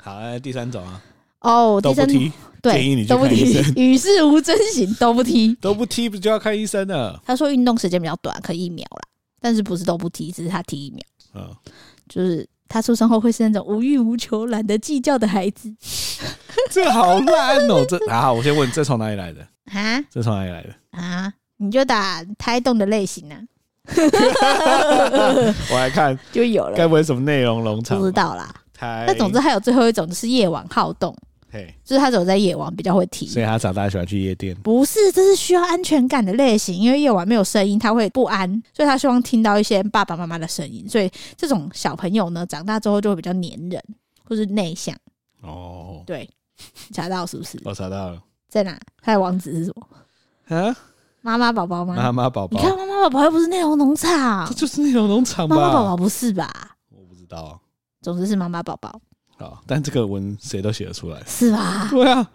[0.00, 1.02] 好，来第三种啊，
[1.40, 2.30] 哦，都不踢，
[2.62, 7.20] 对，建议你都不踢，与世无争型，都不踢，都不踢，不就要看医生了？
[7.26, 9.02] 他说运动时间比较短，可以一秒啦，
[9.40, 11.00] 但是不是都不踢，只是他踢一秒，
[11.34, 11.50] 嗯，
[12.08, 12.48] 就是。
[12.72, 15.70] 他出生后会是那种无欲无求、懒得计较的孩子，
[16.72, 17.84] 这好烂哦！
[17.86, 20.02] 这啊，我先问，这从哪里来的啊？
[20.10, 21.30] 这从哪里来的啊？
[21.58, 23.36] 你就打胎动的类型啊！
[25.70, 27.98] 我来看 就有了，该不会什么内容农场？
[27.98, 28.50] 不知道啦。
[28.80, 31.14] 那总之还有最后一种，就是夜晚好动。
[31.52, 34.56] 嘿，就是他走在夜晚比较会提，所以他长大喜欢去夜店。
[34.62, 40.88] 不是，这是需要安全感的类型，因为夜晚没有声音，他会不安，所以他希望听到一些爸爸妈妈的声音。
[40.88, 43.82] 所以这种小朋友呢，长大之后就会比较黏人，
[44.24, 44.96] 或是内向。
[45.42, 46.26] 哦，对，
[46.94, 47.60] 查到是不是？
[47.66, 48.80] 我查到了，在哪？
[49.02, 50.56] 他的网址是什么？
[50.56, 50.74] 啊，
[51.20, 51.94] 妈妈宝宝吗？
[51.94, 55.54] 妈妈宝宝，你看妈妈宝宝又不是内容农场，这就是内容农场吧？
[55.54, 56.50] 妈妈宝宝不是吧？
[56.88, 57.60] 我不知道，
[58.00, 58.98] 总之是妈妈宝宝。
[59.66, 61.88] 但这个文谁都写得出来，是吧？
[61.90, 62.30] 对啊，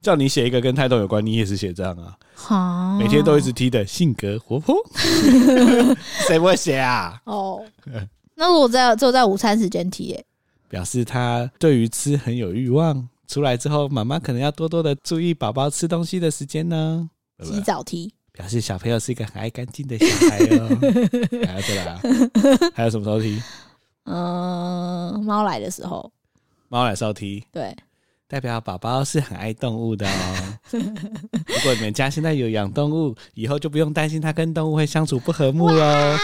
[0.00, 2.16] 叫你写一个跟胎动有关，你也是写这样啊。
[2.34, 4.74] 好，每天都一直踢的性格活泼，
[6.26, 7.20] 谁不会写啊？
[7.24, 7.62] 哦，
[8.34, 10.18] 那如果在只有在午餐时间踢，
[10.68, 13.08] 表示他对于吃很有欲望。
[13.28, 17.08] 出来之后，妈妈可能要多多的注意宝宝吃东西的时间呢。
[17.42, 20.68] 洗澡踢，表示小朋友是一个很爱干净的小孩哦。
[21.46, 23.40] 还有这个，还有什么时候踢？
[24.04, 26.12] 嗯，猫来的时候。
[26.72, 27.76] 猫来收踢，对，
[28.26, 30.58] 代表宝宝是很爱动物的哦。
[30.72, 36.16] 如果你们家现在有养动物，以后就不用担心它跟动物会相处不和睦喽。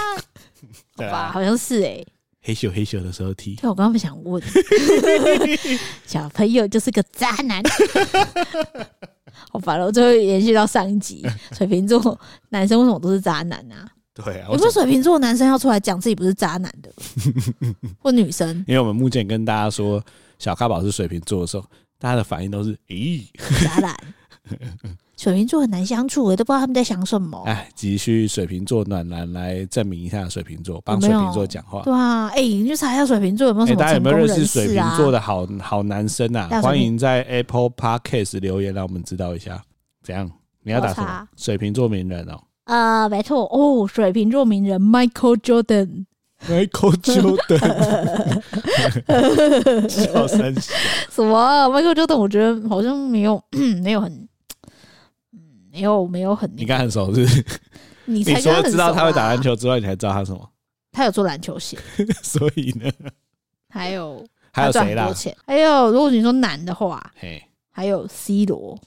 [0.96, 1.30] 对吧？
[1.30, 2.02] 好像是哎。
[2.40, 3.56] 嘿咻嘿咻的时候踢。
[3.56, 4.42] 对，我刚刚想问，
[6.06, 7.62] 小朋友就是个渣男。
[9.50, 13.86] 好烦了，我最后延续到上一集，水瓶座男生为什么都是渣男啊？
[14.24, 16.90] 对啊，有没有水瓶座男生要出来讲自己不是渣男的，
[17.98, 18.56] 或女生？
[18.66, 20.02] 因为我们目前跟大家说
[20.38, 21.64] 小咖宝是水瓶座的时候，
[21.98, 23.24] 大家的反应都是咦，
[23.64, 23.96] 渣男。
[25.16, 27.42] 水瓶座很难相处，我都不知道他们在想什么。
[27.44, 31.82] 哎，急需水瓶座暖男来证明一下水瓶座，帮水瓶座讲话。
[31.82, 33.86] 对啊，哎、欸，你去查一下水瓶座有没有什么、啊欸？
[33.86, 36.48] 大家有没有认识水瓶座的好好男生啊？
[36.62, 39.62] 欢迎在 Apple Podcast 留言，让我们知道一下。
[40.02, 40.30] 怎样？
[40.62, 41.28] 你要打什么？
[41.36, 42.40] 水瓶座名人哦。
[42.70, 47.38] 啊，没错哦，水瓶座名人 Michael Jordan，Michael Jordan，
[49.88, 50.72] 笑三小
[51.10, 53.42] 什么？Michael Jordan，我觉得好像没有，
[53.82, 54.28] 没有很，
[55.72, 56.48] 没有没有很。
[56.56, 57.44] 你跟他很熟是不是？
[58.04, 60.48] 你才你除了知道他会打篮球之外，你还知道他什么？
[60.92, 61.76] 他有做篮球鞋，
[62.22, 62.88] 所以呢，
[63.68, 65.12] 还有还有谁啦？
[65.44, 68.78] 还有，如果你说男的话，嘿，还有 C 罗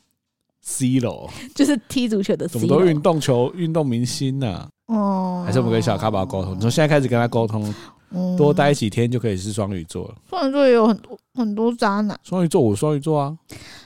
[0.63, 4.69] ，C 罗 就是踢足球的 C 罗，怎么都运动球运动明星呢、啊？
[4.87, 7.73] 哦、嗯，还是我们跟小咖宝沟通，从现在开始跟他沟通，
[8.11, 10.15] 嗯、多待几天就可以是双鱼座了。
[10.29, 13.37] 双鱼座也有很多很多渣男，双鱼座我双鱼座啊，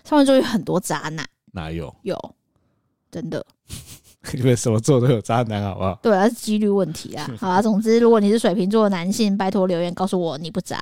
[0.05, 1.93] 双鱼座有很多渣男，哪有？
[2.03, 2.17] 有，
[3.11, 3.45] 真的。
[4.37, 5.97] 因为什么座都有渣男，好不好？
[6.01, 7.29] 对啊，是几率问题啊。
[7.39, 10.77] 好啊，总之，如果你是水瓶座的男性，拜托留言告诉我你不渣，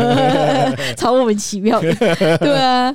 [0.96, 1.92] 超莫名其妙的。
[2.38, 2.94] 对啊，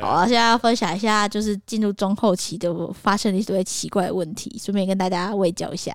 [0.00, 5.94] 好啊，现在要分享一下，就是进入中后期的发生了一堆奇怪的问题，顺便跟大家卫教一下。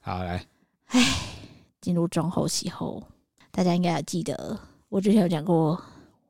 [0.00, 0.44] 好，来，
[0.88, 1.04] 哎，
[1.80, 3.02] 进入中后期后，
[3.50, 5.80] 大家应该还记得，我之前有讲过，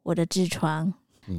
[0.02, 0.92] 我的痔疮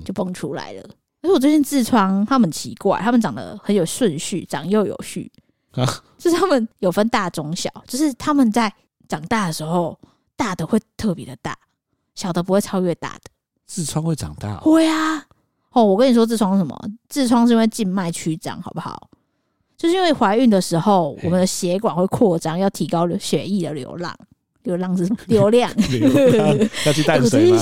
[0.04, 0.82] 就蹦出来了。
[0.82, 0.96] 嗯
[1.28, 5.30] 因为我最近痔疮，他们很奇怪，他们长得很有顺序，长幼有序，
[5.74, 5.86] 啊、
[6.18, 8.74] 就是他们有分大、中、小，就是他们在
[9.10, 10.00] 长大的时候，
[10.38, 11.54] 大的会特别的大，
[12.16, 13.30] 小的不会超越大的。
[13.70, 14.62] 痔疮会长大、哦？
[14.62, 15.22] 会啊！
[15.72, 16.90] 哦，我跟你说，痔疮是什么？
[17.10, 19.10] 痔疮是因为静脉曲张，好不好？
[19.76, 24.18] 就是因为怀孕的时候，我们的血管会扩张，要提高血液的流量。
[24.68, 25.20] 流浪是什么？
[25.28, 25.72] 流量
[26.86, 27.60] 要去 淡水吗？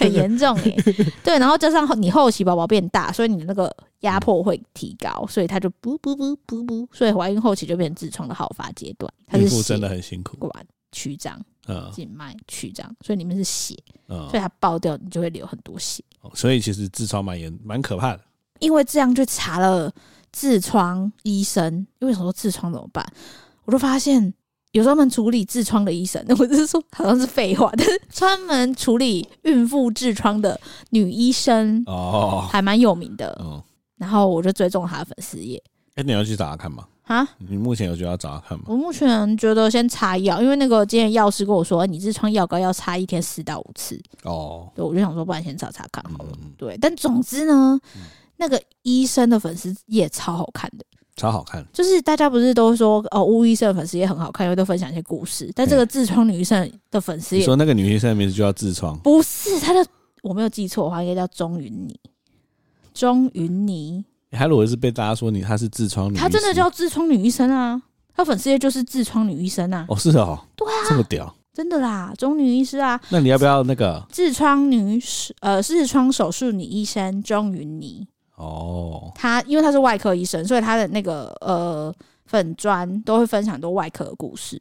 [0.00, 0.74] 很严重哎，
[1.22, 9.12] 对，然后加上你后期宝宝变大，所以你的那个压迫会提高，所以它就不不不不不，所以怀孕后期就变成痔疮的好发阶段。
[9.34, 10.50] 孕妇真的很辛苦，管
[10.92, 13.76] 曲张，嗯，静脉曲张，所以里面是血，
[14.08, 16.02] 所以它爆掉，你就会流很多血。
[16.32, 18.20] 所以其实痔疮蛮严蛮可怕的。
[18.60, 19.92] 因为这样就查了
[20.34, 23.06] 痔疮医生，因为什么痔疮怎么办？
[23.66, 24.32] 我就发现。
[24.74, 30.60] 有专门处理痔疮的医生， 我就是说好像是废话，但是专门处理孕妇痔疮的
[30.90, 33.28] 女医生哦，还蛮有名的。
[33.40, 33.62] 哦，
[33.96, 35.62] 然后我就追踪她的粉丝页。
[35.94, 36.84] 哎，你要去找她看吗？
[37.04, 37.24] 啊？
[37.38, 38.64] 你目前有觉得要找她看吗？
[38.66, 43.96] 我目前觉得先擦药，因为那个今天药师跟我说，你痔疮药膏要擦一天四到五次。
[44.24, 46.30] 哦，对，我就想说，不然先擦擦看好了。
[46.42, 48.02] 嗯、对，但总之呢，嗯、
[48.38, 50.84] 那个医生的粉丝页超好看的。
[51.16, 55.50] 超好看，就是大家不是都说哦，巫医生的粉丝也很好看，因为都分享一些故事。
[55.54, 58.98] 但这个痔疮女医生的粉丝，你说那个女医生的名字就叫痔疮？
[58.98, 59.86] 不是，她的
[60.22, 61.98] 我没有记错的话，应该叫钟云妮。
[62.92, 67.80] 钟云妮，还如果是被大家说你她是痔疮女，她真的叫痔疮女医生啊？
[68.16, 69.86] 她粉丝页就是痔疮女医生啊？
[69.88, 73.00] 哦，是哦，对啊，这么屌，真的啦，钟女医师啊？
[73.10, 75.00] 那你要不要那个痔疮女
[75.40, 78.06] 呃痔疮手术女医生钟云妮？
[78.36, 81.94] 哦，他因为他是外科医生，所以他的那个呃
[82.26, 84.60] 粉砖都会分享很多外科的故事，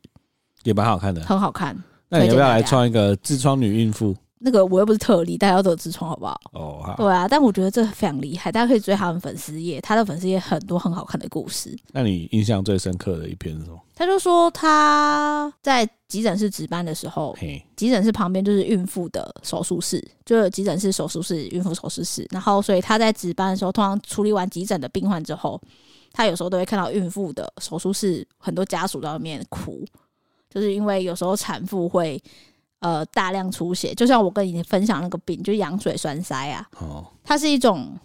[0.63, 1.75] 也蛮好看的，很好看。
[2.09, 4.15] 那你要不要来创一个痔疮女孕妇？
[4.45, 6.39] 那个我又不是特例，大家都有痔疮，好不好？
[6.51, 6.95] 哦，好。
[6.97, 11.73] 对啊，但我觉得这非常厉害，大家可以追他们粉丝页，他的粉丝页很多很好看的故事。
[11.91, 13.79] 那你印象最深刻的一篇是什么？
[13.95, 17.35] 他就说他在急诊室值班的时候，
[17.75, 22.27] 急诊室旁边就是孕妇的手术室，就是急诊室手术室、孕妇手术室。
[22.31, 25.61] 然后，所以他在值班的时候，通常处理完急诊的病患之后，
[26.11, 29.85] 他有时候都会看到孕妇的手术室很多家属在外面哭，
[30.49, 32.21] 就是因为有时候产妇会。
[32.79, 36.67] 呃，大量出血，就像我跟你分享那个病，就羊水栓塞啊。
[36.81, 37.97] 哦，它是一种，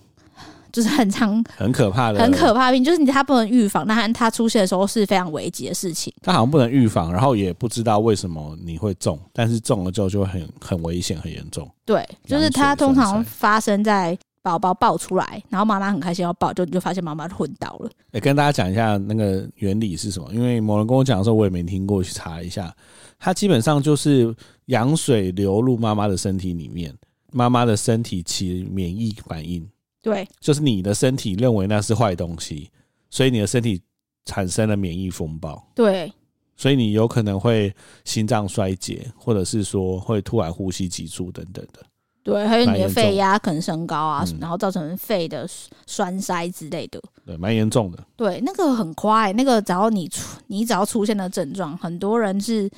[0.72, 6.12] 就是很常、很可怕的、很可怕的病，就是你它不能预防，但它出现的时候是非常危急的事情。
[6.22, 11.68] 它好像不能预防，然后也不知道为什么你会中，但是中了之后就会很很危险、很严重。
[11.84, 17.90] 对，就是它通常发生在宝宝抱出来，然后妈妈很开心要抱，就就发现妈妈昏倒了。
[18.12, 20.28] 欸，跟大家讲一下那个原理是什么？
[20.32, 22.74] 因为某人跟我讲的时候，我也没听过，去查一下。
[23.18, 24.32] 它基本上就是
[24.66, 26.94] 羊水流入妈妈的身体里面，
[27.32, 29.68] 妈妈的身体起免疫反应。
[30.08, 32.70] 对，就是你的身体认为那是坏东西，
[33.10, 33.80] 所以你的身体
[34.24, 35.62] 产生了免疫风暴。
[35.74, 36.12] 对，
[36.56, 41.84] 所以你有可能会心脏衰竭，或者是说会突然呼吸急促等等的。
[42.22, 45.48] 对，还有你的肺压可能升高啊，嗯、然后造成肺的
[45.86, 47.00] 栓塞之类的。
[47.24, 48.04] 对，蛮严重的。
[48.16, 52.70] 对，那个很快，那个只要你出，你只要出现了症状，很多人是。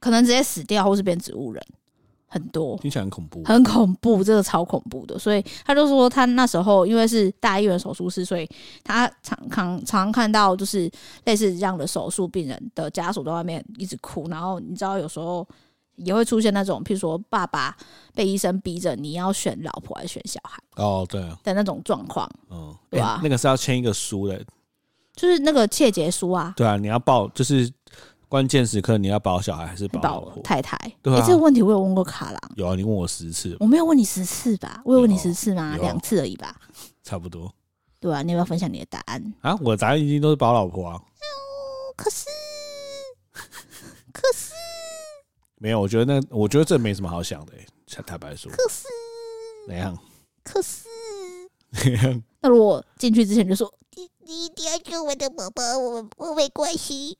[0.00, 1.66] 可能直接死掉，或是变植物人，
[2.34, 2.76] 很多。
[2.78, 5.16] 听起来很恐怖，很恐怖，这个超恐怖的。
[5.16, 8.48] 所以他就说，他那时候因为是大医院手术室，所以
[8.82, 10.90] 他常常常看到就是
[11.26, 15.46] 类似这样的手术病人的家属在外面一直哭，然后你知道有时候
[15.94, 17.76] 也会出现那种，譬如说爸爸
[18.12, 20.60] 被医生逼着你要选老婆还是选小孩。
[20.74, 21.22] 哦，对。
[21.22, 23.20] 啊的那种状况，嗯，对吧？
[23.22, 24.44] 那个是要签一个书的，
[25.14, 27.72] 就是那个切结书啊，对啊，你要报就是。
[28.34, 30.76] 关键时刻你要保小孩还是保太太？
[31.00, 32.40] 对啊，欸，这个问题我有问过卡郎。
[32.56, 34.82] 有啊，你问我十次，我没有问你十次吧？
[34.84, 35.76] 我有问你十次吗？
[35.80, 36.60] 两次而已吧。
[37.04, 37.54] 差不多。
[38.00, 39.56] 对啊，你要不要分享你的答案啊？
[39.62, 40.96] 我的答案一定都是保老婆啊。
[40.96, 42.26] 哦，可是，
[44.12, 44.52] 可是
[45.58, 47.52] 没有，我觉得那我觉得这没什么好想的，
[47.86, 48.50] 坦坦白说。
[48.50, 48.88] 可是
[49.68, 49.96] 怎样？
[50.42, 50.88] 可是
[52.40, 57.16] 那如果进去之前就说你你一定要救我的宝宝，我我没关系。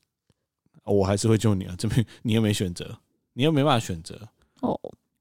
[0.85, 1.75] 我还是会救你啊！
[1.79, 2.97] 这边你又没选择，
[3.33, 4.17] 你又没办法选择
[4.61, 4.79] 哦。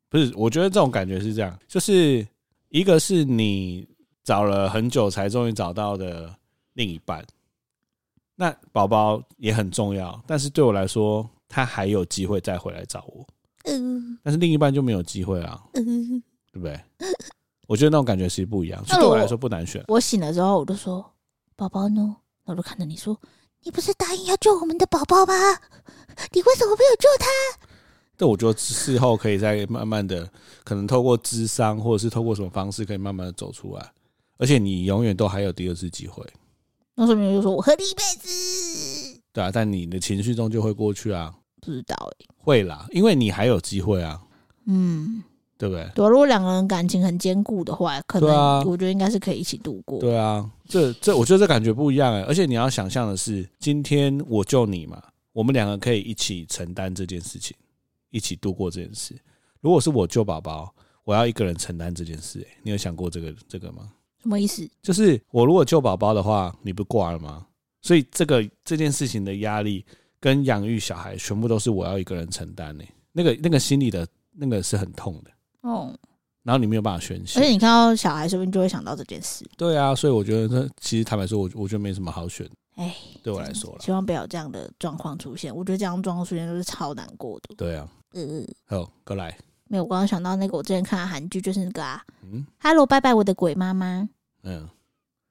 [0.10, 2.28] 不是，我觉得这种感觉是这样，就是
[2.70, 3.88] 一个是你
[4.24, 6.34] 找了很久才终于找到的
[6.74, 7.26] 另一半，
[8.36, 13.26] 那宝宝也很重要，但是对我来说，他还有机会再回来找我。
[13.66, 16.80] 嗯，但是另一半就没有机会啊，嗯，对不对？
[17.66, 19.84] 我觉得那种感觉其实不一样，所以对我来说不难选。
[19.88, 21.04] 我醒了之后，我就说
[21.56, 23.18] ：“宝宝呢？”我就看着你说。
[23.64, 25.34] 你不是答应要救我们的宝宝吗？
[26.32, 27.28] 你为什么没有救他？
[28.16, 30.30] 但我觉得事后可以再慢慢的，
[30.64, 33.92] 可能透过智商，或者是透过什么方式，可以慢慢的走出来。
[34.38, 36.24] 而且你永远都还有第二次机会。
[36.96, 39.22] 那说明就说我和你一辈子。
[39.32, 41.34] 对啊，但你的情绪中就会过去啊。
[41.62, 42.28] 不知道哎、欸。
[42.38, 44.22] 会啦，因为你还有机会啊。
[44.68, 45.24] 嗯。
[45.58, 45.88] 对不对？
[45.96, 48.30] 对，如果两个人感情很坚固的话，可能
[48.66, 50.00] 我觉得应该是可以一起度过。
[50.00, 52.22] 对啊，这这我觉得这感觉不一样哎。
[52.24, 55.02] 而且你要想象的是，今天我救你嘛，
[55.32, 57.56] 我们两个可以一起承担这件事情，
[58.10, 59.16] 一起度过这件事。
[59.62, 60.74] 如果是我救宝宝，
[61.04, 63.90] 我要一个人承担这件事，哎，你有想过这个这个吗？
[64.22, 64.70] 什么意思？
[64.82, 67.46] 就是我如果救宝宝的话，你不挂了吗？
[67.82, 69.86] 所以这个这件事情的压力
[70.20, 72.84] 跟养育小孩，全部都是我要一个人承担呢。
[73.12, 75.32] 那个那个心里的那个是很痛的。
[75.64, 75.94] 哦，
[76.44, 79.46] 然后你没有办法宣泄，而且你看到小孩，说不定就会想到这件事。
[79.58, 82.48] 对啊，所以我觉得这其实坦白说，我我觉得没什么好选。
[82.76, 85.56] 哎，对我来说，希望不要有这样的状况出现。
[85.56, 87.56] 我觉得这样状况出现都是超难过的。
[87.56, 89.38] 对啊，嗯，好，过来。
[89.70, 94.10] 没有，我刚刚想到那个，我之前看的韩剧就是那个啊，嗯，Hello，拜拜，我的鬼妈妈。
[94.44, 94.68] 嗯，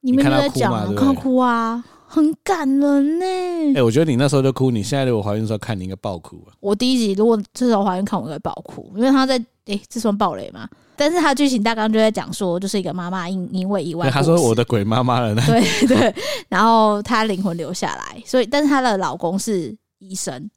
[0.01, 0.89] 你们有在讲啊？
[0.97, 3.75] 看哭啊，很感人呢。
[3.75, 6.55] 哎，我觉得你那时候就哭，你现在如果怀孕的时候看，你应该爆哭啊。
[6.61, 9.45] 我第一集如果这时候怀孕看，我应该爆哭，因为他在。
[9.67, 10.69] 诶、欸，这算暴雷吗？
[10.97, 15.43] 但是他剧情大纲就在讲说，就是一个妈妈因因为意外，他说我的鬼妈妈了呢。
[15.47, 16.15] 对对，
[16.49, 20.51] 然后她灵魂留下来，所以但是她的老公是医生，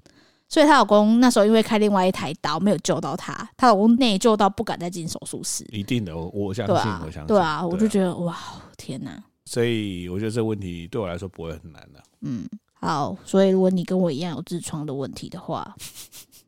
[0.50, 5.66] 所以她老公那时候因为开另外一台刀没有救到她，她老公内疚到不敢再进手术室。
[5.72, 8.36] 一定的，我我相信，啊、我相信，对啊，我就觉得哇，
[8.78, 9.24] 天哪！
[9.46, 12.04] 所以我觉得这个问题对我来说不会很难的。
[12.22, 12.44] 嗯，
[12.74, 15.76] 好，所以如果你跟我一样有痔疮的问题的话。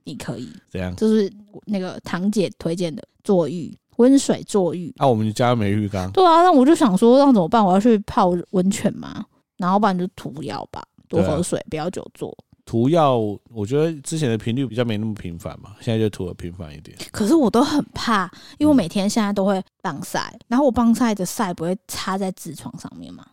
[0.07, 1.29] 你可以这样，就是
[1.65, 4.93] 那个堂姐推荐的坐浴温水坐浴。
[4.97, 6.09] 啊，我们家没浴缸。
[6.13, 7.63] 对啊，那我就想说，那怎么办？
[7.63, 9.25] 我要去泡温泉吗？
[9.57, 12.35] 然后不然就涂药吧，多喝水，不要久坐。
[12.65, 13.17] 涂药，
[13.53, 16.97] 我觉得之前的频率比较没那么频繁嘛，现在就涂的频繁一点。
[17.11, 23.25] 可是我都很怕，因为我每天现在都会棒晒，然后我棒晒的晒不会插在痔疮上面吗？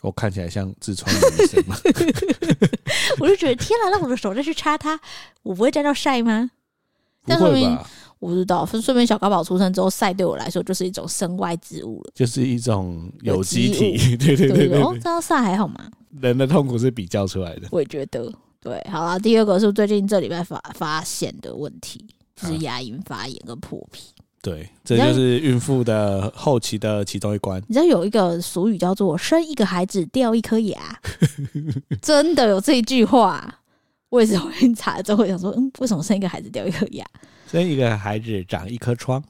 [0.00, 1.76] 我看起来像痔疮的医生吗？
[3.18, 4.98] 我就觉得天哪，那我的手再去插它，
[5.42, 6.50] 我不会沾到晒吗？
[7.24, 7.90] 不会吧？
[8.20, 8.64] 我不知道。
[8.64, 14.16] 顺便，小高宝出生之后，晒对我来说就是一种身外之物了，就是一种有机体。
[14.16, 15.90] 对对对对，哦，这样晒还好吗？
[16.20, 17.68] 人的痛苦是比较出来的。
[17.70, 18.82] 我也觉得，对。
[18.90, 24.14] 好了，第二个是最近这礼拜发发现的问题，就是牙龈发炎跟破皮。
[24.40, 27.60] 对，这就是孕妇的后期的其中一关。
[27.66, 30.78] 你知道有一个俗语叫做“生一个孩子掉一颗牙
[32.00, 33.62] ”，真的有这一句话。
[34.10, 37.04] 我也是后面查了之后想说，嗯，为什么生一个孩子掉一颗牙？
[37.50, 39.22] 生一个孩子长一颗疮。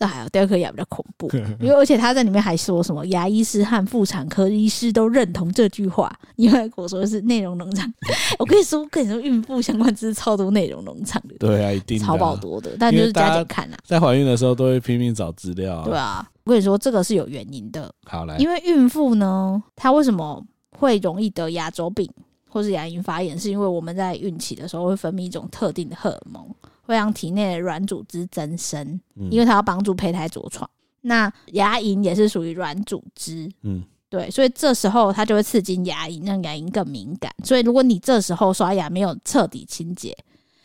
[0.00, 1.30] 这还有第二颗牙比较恐怖，
[1.60, 7.92] 因为而且他在里面还说什么牙医师和妇产科医师都认同这句话，因为我说的是内容农场。
[8.38, 13.76] 我跟你说，跟你说，孕妇相关知识超多内容农场的，对啊，一定超爆多的，但就是加减看啊。
[13.84, 16.26] 在怀孕的时候都会拼命找资料，对啊。
[16.44, 17.92] 我跟你说，这个是有原因的。
[18.06, 20.42] 好来，因为孕妇呢，她为什么
[20.78, 22.10] 会容易得牙周病
[22.48, 26.42] 或是牙龈发炎，是因为我们在孕期的时候会分泌一种特定的荷尔蒙。
[26.90, 30.68] 会让体内的软组织增生，因为它要帮助胚胎着床。
[31.02, 37.32] 那牙龈也是属于软组织，嗯，对，所以这时候它就会刺激牙龈，让牙龈更敏感。
[37.44, 40.14] 所以如果你这时候刷牙没有彻底清洁，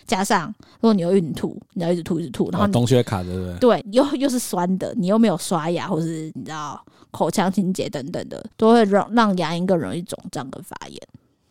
[0.05, 3.59] 加上如果你又孕吐，你要一直吐一直吐，然后东西会卡着，对不对？
[3.59, 10.99] 对，又又是酸的，你又没有刷牙，或是你知道口腔清洁等等的，都会让让牙龈更容易肿胀跟发炎。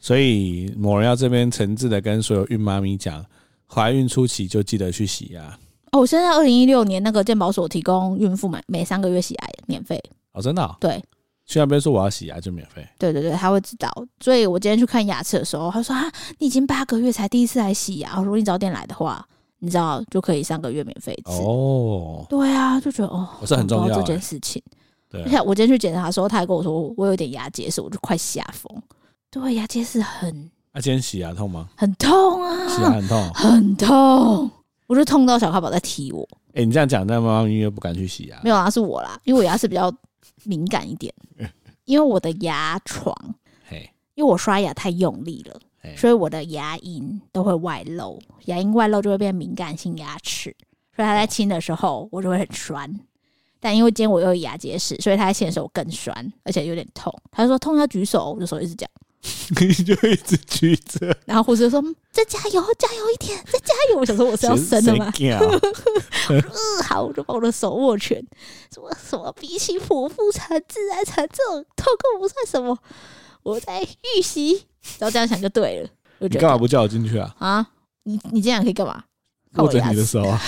[0.01, 3.25] 所以某人要这边诚挚的跟所有孕妈咪讲。
[3.67, 5.59] 怀孕初期就记得去洗牙
[5.93, 6.01] 哦！
[6.01, 10.01] 我现在二零一六年那个健保所提供孕妇每每三个月洗牙免费
[10.33, 10.77] 哦，真的、哦？
[10.81, 11.03] 对，
[11.47, 12.87] 去那边说我要洗牙就免费。
[12.99, 13.91] 对对对，他会知道。
[14.21, 19.25] 所以我今天去看牙齿的时候，他说啊，你已经八个月才第一次来洗牙，如果你早点来的话，
[19.61, 21.41] 你知道就可以三个月免费一次。
[21.43, 24.63] 哦，对啊，就觉得哦，我是很重要、欸、这件事情。
[25.09, 28.83] 对、啊，而且我今天去检查的时候，他还跟我说我有点牙结石，我就快吓疯。
[29.31, 30.51] 对，牙结石很。
[30.75, 31.69] 那、啊、今天洗牙痛吗？
[31.77, 34.51] 很痛啊，洗牙很痛，很痛。
[34.89, 36.29] 我就痛到小咖宝在踢我。
[36.49, 38.41] 哎、欸，你这样讲，那妈妈咪又不敢去洗牙。
[38.43, 39.93] 没有啊，是我啦，因为我牙齿比较
[40.43, 41.15] 敏感一点，
[41.87, 43.15] 因为我的牙床，
[43.69, 45.61] 嘿，因为我刷牙太用力了，
[45.97, 50.53] 所以我的牙龈都会外露，牙龈外露就会变敏感性牙齿，
[50.97, 52.93] 所以他在亲的时候我就会很酸。
[53.61, 57.15] 但因为今天我又有牙结石，所以他在亲的时候我更酸，而且有点痛。
[57.31, 58.91] 他就说痛要举手，我就手一直讲。
[59.61, 65.11] 你就一直举着，然后护士说：“再加油，加油一点，再加油。”我想说我是要生的吗？
[66.29, 66.43] 嗯，
[66.85, 68.23] 好，我就把我的手握拳，
[68.75, 72.79] 说什么比起剖腹产、自然产这种痛苦不算什么，
[73.43, 74.65] 我在预习。
[74.99, 75.89] 然后这样想就对了。
[76.19, 77.35] 你干嘛不叫我进去啊？
[77.39, 77.67] 啊，
[78.03, 79.03] 你你这样可以干嘛？
[79.57, 80.41] 握着你的手啊，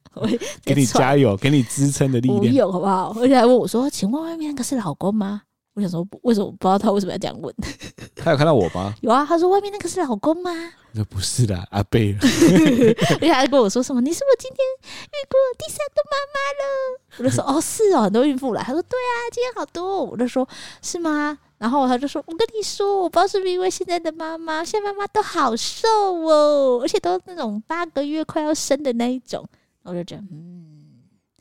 [0.64, 3.14] 给你加油，给你支撑的力量，不用好不好？
[3.20, 5.42] 而且还问我说：“请问外面那个是老公吗？”
[5.74, 7.54] 我想说，为什么不知道他为什么要这样问？
[8.14, 8.94] 他有看到我吗？
[9.02, 10.50] 有啊，他说外面那个是老公吗？
[10.92, 12.14] 那不是的，阿贝。
[12.22, 14.00] 而且他还跟我说什么？
[14.00, 14.58] 你是不是今天
[15.06, 17.00] 遇过第三个妈妈了？
[17.18, 18.62] 我就说哦，是哦，很多孕妇来。
[18.62, 20.04] 他说对啊，今天好多。
[20.04, 20.48] 我就说
[20.80, 21.36] 是吗？
[21.58, 29.44] 然后他就说，我跟你说，我不知道是不是因为现在的妈妈，现在妈妈都好瘦哦，而且都那种八个月快要生的那一种。
[29.82, 30.64] 我就觉得嗯，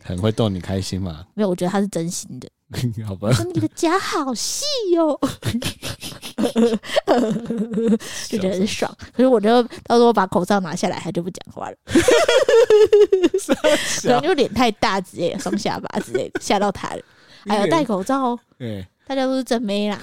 [0.03, 1.25] 很会逗你开心嘛。
[1.33, 2.49] 没有，我觉得他是真心的。
[3.05, 5.19] 好吧，说你的夹好细哟，
[8.29, 8.93] 就觉得很爽。
[9.15, 11.77] 可是我就到时候把口罩拿下来，他就不讲话了。
[14.01, 17.01] 可能就脸太大之类的，双下巴之类的，吓到他了。
[17.45, 20.01] 还有戴口罩，对，大家都是真妹啦。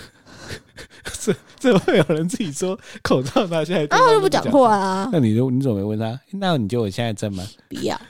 [1.20, 5.08] 这这会有人自己说口罩拿下来，然后就不讲话啊？
[5.12, 6.18] 那你就你怎么没问他？
[6.32, 7.46] 那你觉得我现在正吗？
[7.68, 8.00] 不要，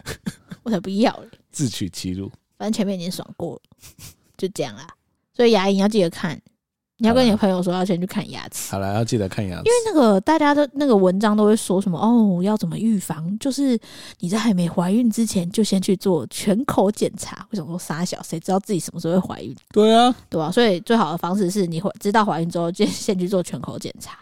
[0.62, 1.28] 我才不要嘞。
[1.50, 3.60] 自取其辱，反正前面已经爽过了。
[4.40, 4.86] 就这样啦，
[5.36, 6.40] 所以牙龈要记得看，
[6.96, 8.72] 你要跟你的朋友说要先去看牙齿。
[8.72, 13.38] 好了，要记得看牙齿，因为那个大家的那个文章都会说什么哦，要怎么预防？
[13.38, 13.78] 就是
[14.20, 17.46] 你在还没怀孕之前就先去做全口检查。
[17.50, 18.22] 为什么说杀小？
[18.22, 19.54] 谁知道自己什么时候会怀孕？
[19.72, 20.50] 对啊，对啊。
[20.50, 24.18] 所以最好的方式是你会知道怀孕之后就先去做全口检查。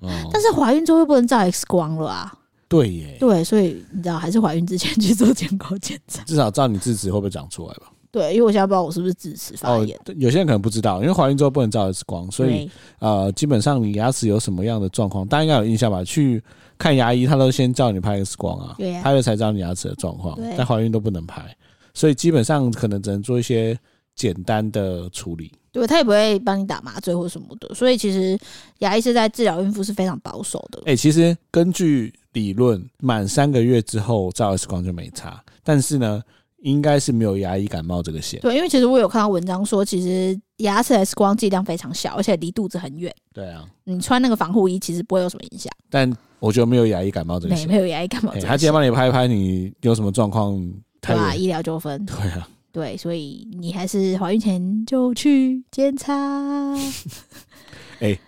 [0.00, 2.34] 哦，但是怀孕之后又不能照 X 光了啊。
[2.68, 7.91] 对耶，对，所以你知道还是怀孕之前去做全口检查，至少照你智齿会不会长出来吧？
[8.12, 9.96] 对，因为我现在不知道我是不是智齿发炎。
[9.96, 16.04] 哦，有些人可能不知道，因为怀孕之后不能照 X 光，所以呃，基本上你牙齿有什么样的状况，大家应该有印象吧？
[16.04, 16.42] 去
[16.76, 20.38] 看牙医，他都先叫你拍 X 光啊，对啊，拍了才知道你牙齿的状况。
[20.58, 21.56] 但怀孕都不能拍，
[21.94, 23.78] 所以基本上可能只能做一些
[24.14, 25.50] 简单的处理。
[25.72, 28.38] 对，他也不会帮你打麻醉或什么的，所以其实
[28.80, 30.82] 牙医是在治疗孕妇是非常保守的。
[30.84, 36.22] 哎，其实根据理论，满三个月之后照 X 光就没差，但是呢。
[36.62, 38.40] 应该是没有牙医感冒这个险。
[38.40, 43.14] 对，因为其实我有看到文章说，其实牙齿 X 光剂量非常小，而且离肚子很远。
[43.32, 45.70] 对啊，你穿那个防护衣其实不会有什么影响。
[45.90, 47.68] 但我觉得没有牙医感冒这个险。
[47.68, 48.32] 没，有牙医感冒。
[48.34, 50.56] 他今天帮你拍一拍，你有什么状况？
[51.00, 52.06] 对啊，医疗纠纷。
[52.06, 56.12] 对啊，对，所以你还是怀孕前就去检查。
[57.98, 58.20] 哎、欸，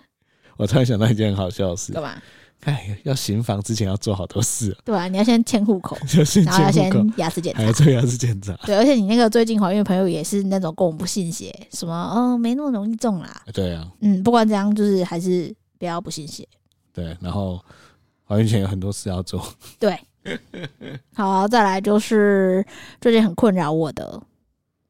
[0.56, 1.92] 我突然想到一件很好笑的事。
[1.92, 2.20] 干嘛？
[2.64, 4.78] 哎，要行房之前要做好多事，啊。
[4.84, 5.96] 对啊，你要先迁户口，
[6.44, 8.54] 然后要先牙齿检查，还要做牙齿检查。
[8.64, 13.42] 对，而且你那个最近怀孕的朋友也是那种跟我们不信邪，什么哦，没那么容易中啦。
[13.52, 16.46] 对啊，嗯，不管怎样，就是还是不要不信邪。
[16.92, 17.60] 对，然后
[18.26, 19.46] 怀孕前有很多事要做。
[19.78, 19.98] 对，
[21.14, 22.64] 好，啊，再来就是
[23.00, 24.20] 最近很困扰我的，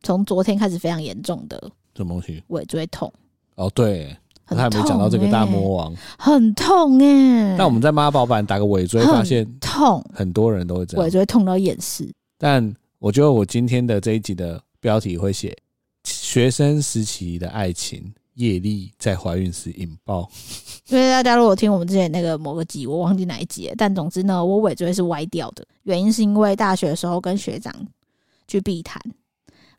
[0.02, 1.58] 从昨天开始非常严重的
[1.96, 2.42] 什么东西？
[2.48, 3.12] 尾椎痛。
[3.56, 4.16] 哦，对。
[4.46, 7.56] 他还没讲到这个大魔王，很痛哎、欸！
[7.56, 12.08] 那我们在妈宝版打个尾椎，发现痛，很多人都会这样，尾椎痛到厌世。
[12.38, 15.56] 但我觉得我今天的这一集的标题会写
[16.04, 20.28] “学生时期的爱情业力在怀孕时引爆”。
[20.88, 27.74] 因为大家如果听我们之前那个某个集，我忘记哪一集了，但总之呢，我尾椎是歪掉的，原因是因为大学的时候跟学长
[28.46, 29.00] 去避谈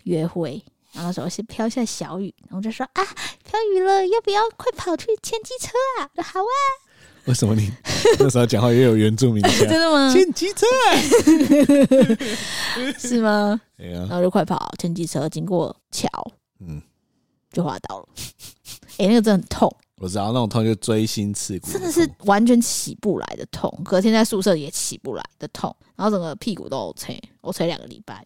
[0.05, 0.63] 约会。
[0.95, 3.03] 然后那时候是飘下小雨，然后就说啊，
[3.43, 5.69] 飘雨了，要不要快跑去牵机车
[5.99, 6.09] 啊？
[6.15, 6.55] 我说好啊。
[7.25, 7.71] 为什么你
[8.19, 9.51] 那时候讲话也有原住民腔？
[9.67, 10.13] 真的吗？
[10.13, 10.65] 牵机车
[12.97, 13.59] 是吗？
[13.75, 14.05] 对啊。
[14.07, 16.07] 然后就快跑，牵机车经过桥，
[16.59, 16.81] 嗯，
[17.51, 18.07] 就滑倒了。
[18.97, 19.75] 哎、欸，那个真的很痛。
[19.97, 23.71] 我知道那种痛就锥心刺骨，真的是完全起不来的痛。
[23.83, 28.23] 隔天在宿舍也起不来的痛，然后整个屁股都有吹，我吹两个礼拜。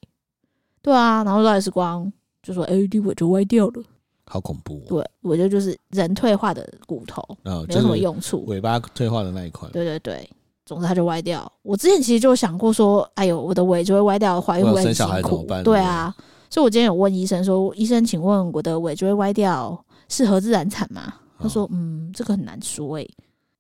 [0.82, 2.12] 对啊，然后都是光。
[2.42, 3.84] 就说：“哎、欸，你尾就歪掉了。”
[4.26, 4.90] 好恐怖、哦。
[4.90, 8.46] 对，我觉得就是人退化的骨头，嗯，没有什么用处。
[8.46, 9.68] 尾巴退化的那一块。
[9.70, 10.30] 对对对，
[10.66, 11.52] 总之它就歪掉。
[11.64, 15.46] 我之前其实就想过说，哎呦，我的尾椎会歪掉，怀孕会很辛苦。
[15.64, 16.16] 对啊，
[16.50, 21.16] 所以我今天有问医生说，医生，请问我的尾就会歪掉，适合自然产吗？
[21.40, 23.14] 他说，嗯，这个很难说诶、欸。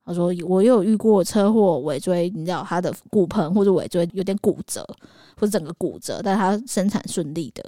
[0.05, 4.85] 他说我又有遇过车祸尾椎，你知道他的骨盆或者尾椎有点骨折，
[5.35, 7.63] 或者整个骨折，但他生产顺利的。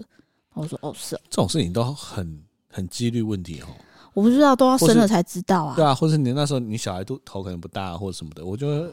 [0.54, 3.68] 我说哦，是这种事情都很很几率问题哦。
[4.14, 5.76] 我不知道，都要生了才知道啊。
[5.76, 8.91] 对啊，或者你那时候你小孩都头可能不大或者什么的，我觉得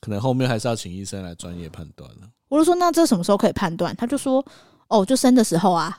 [0.00, 2.28] 可能后面还是要请医生来专业判断了。
[2.48, 3.96] 我就说那这什么时候可以判断？
[3.96, 4.44] 他就说
[4.88, 5.98] 哦，就生的时候啊，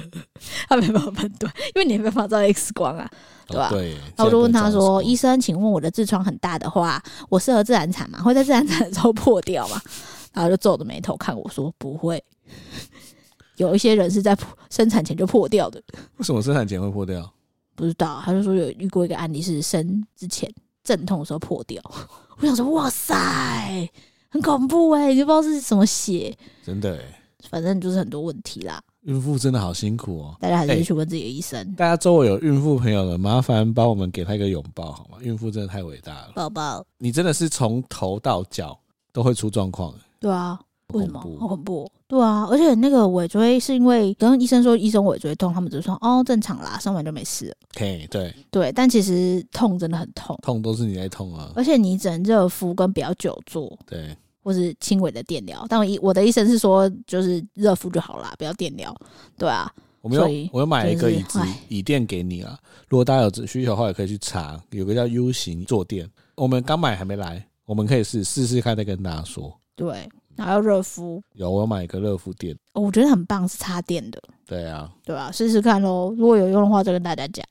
[0.68, 3.10] 他没办法判断，因为你没办法照 X 光啊。
[3.48, 3.68] 对吧？
[3.68, 3.90] 对。
[3.92, 8.22] 然后我就问他说：“医生，请问我的痔疮很大的话，我适合自然产吗？
[8.24, 9.78] 会在自然产的时候破掉吗？”
[10.32, 12.22] 然后就皱着眉头看我说：“不会。
[13.62, 14.36] 有一些人是在
[14.70, 15.82] 生产前就破掉的。
[16.16, 17.32] 为什么生产前会破掉？
[17.74, 18.20] 不知道。
[18.24, 20.52] 他就说有遇过一个案例是生之前
[20.84, 21.82] 阵痛的时候破掉。
[22.38, 23.88] 我想说，哇塞，
[24.28, 25.12] 很恐怖哎！
[25.12, 27.18] 你就不知道是什么血，真的哎。
[27.50, 31.58] 反正就是很多问题啦。”孕妇真的好辛苦哦，大家还是去问自己的医生。
[31.58, 35.18] 欸、大家周围有孕妇朋友的，麻烦帮我们给她一个拥抱好吗？
[35.20, 38.78] 孕妇真的太伟大了，宝宝，你真的是从头到脚
[39.12, 39.92] 都会出状况。
[40.20, 40.56] 对啊，
[40.92, 41.20] 为什么？
[41.40, 41.90] 好恐怖。
[42.06, 47.54] 对啊，而且那个尾椎是因为跟医生说医生尾椎痛，他们就说哦正常啦，生完就没事了。
[47.74, 51.50] OK，对对，但其实痛真的很痛，痛都是你在痛啊。
[51.54, 53.78] 而且你只能热敷跟不要久坐。
[53.86, 54.16] 对。
[54.44, 58.92] 或是轻微的电疗，但我医我的医生是说，就是热敷就好啦，不要电疗。
[59.38, 61.38] 对啊，我们有我有买一个椅子
[61.68, 62.58] 椅垫给你啊。
[62.88, 66.10] 如果大家有需求的话，也可以去查，有个叫 U 型坐垫。
[66.34, 69.56] 我们刚买还没来，我们可以试试试看，再跟大家说。
[69.76, 71.22] 对，然后要热敷。
[71.34, 74.22] 有，我有买一个热敷垫，我觉得很棒，是插电的。
[74.46, 76.14] 对啊，对啊，试试看喽。
[76.16, 77.44] 如果有用的话，再跟大家讲。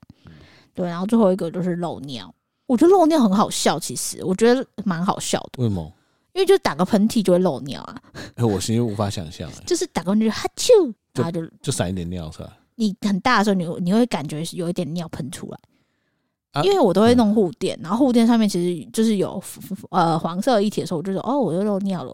[0.73, 2.33] 对，然后最后一个就是漏尿。
[2.67, 5.63] 我觉得漏尿很好笑，其实我觉得蛮好笑的。
[5.63, 5.91] 为什么？
[6.33, 8.01] 因为就打个喷嚏就会漏尿啊！
[8.35, 12.49] 哎，我其实无法想象，就是打个喷嚏哈啾，然后就就散一点尿出来。
[12.75, 15.59] 你很大的时候，你你会感觉有一点尿喷出来。
[16.63, 19.41] 因为我都会弄护垫，然后护垫上面其实就是有
[19.89, 22.13] 呃黄色液体的时候，我就说哦，我又漏尿了。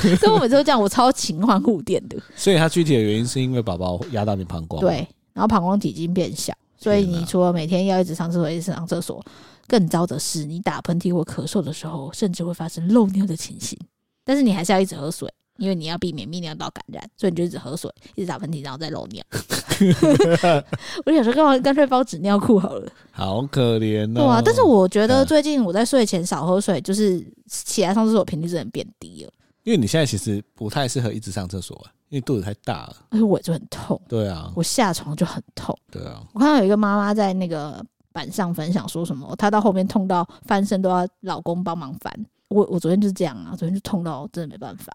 [0.18, 2.16] 所以我每次都这样，我超勤换护垫的。
[2.36, 9.20] 所以它具体的原因是因为宝宝压到你膀胱，对，然后膀胱体积变小，所以你除了每天要一直上厕所，一直上厕所。
[9.66, 13.78] 更糟的是，你打喷嚏或咳嗽的时候，甚至会发生漏尿的情形。
[14.24, 19.22] 但是你还是要一直喝水，因为你要避免泌尿道感染，所以你就一直喝水，一直打喷嚏，然后再漏尿。
[21.06, 22.90] 我想说，干嘛干脆包纸尿裤好了？
[23.12, 24.14] 好可怜哦。
[24.14, 29.32] 对啊，但是我觉得最近我在睡前少喝水，就是起来上厕所频率真的变低了。
[29.62, 34.00] 因为你现在其实不太适合一直上厕所啊，因为肚子太大了，而且我就很痛。
[34.08, 35.78] 对啊，我下床就很痛。
[35.90, 37.84] 对啊，我看到有一个妈妈在那个。
[38.12, 39.32] 板上分享说什么？
[39.36, 42.12] 她到后面痛到翻身都要老公帮忙翻。
[42.48, 44.92] 我我昨天就是这样啊，昨天就痛到真的没办法。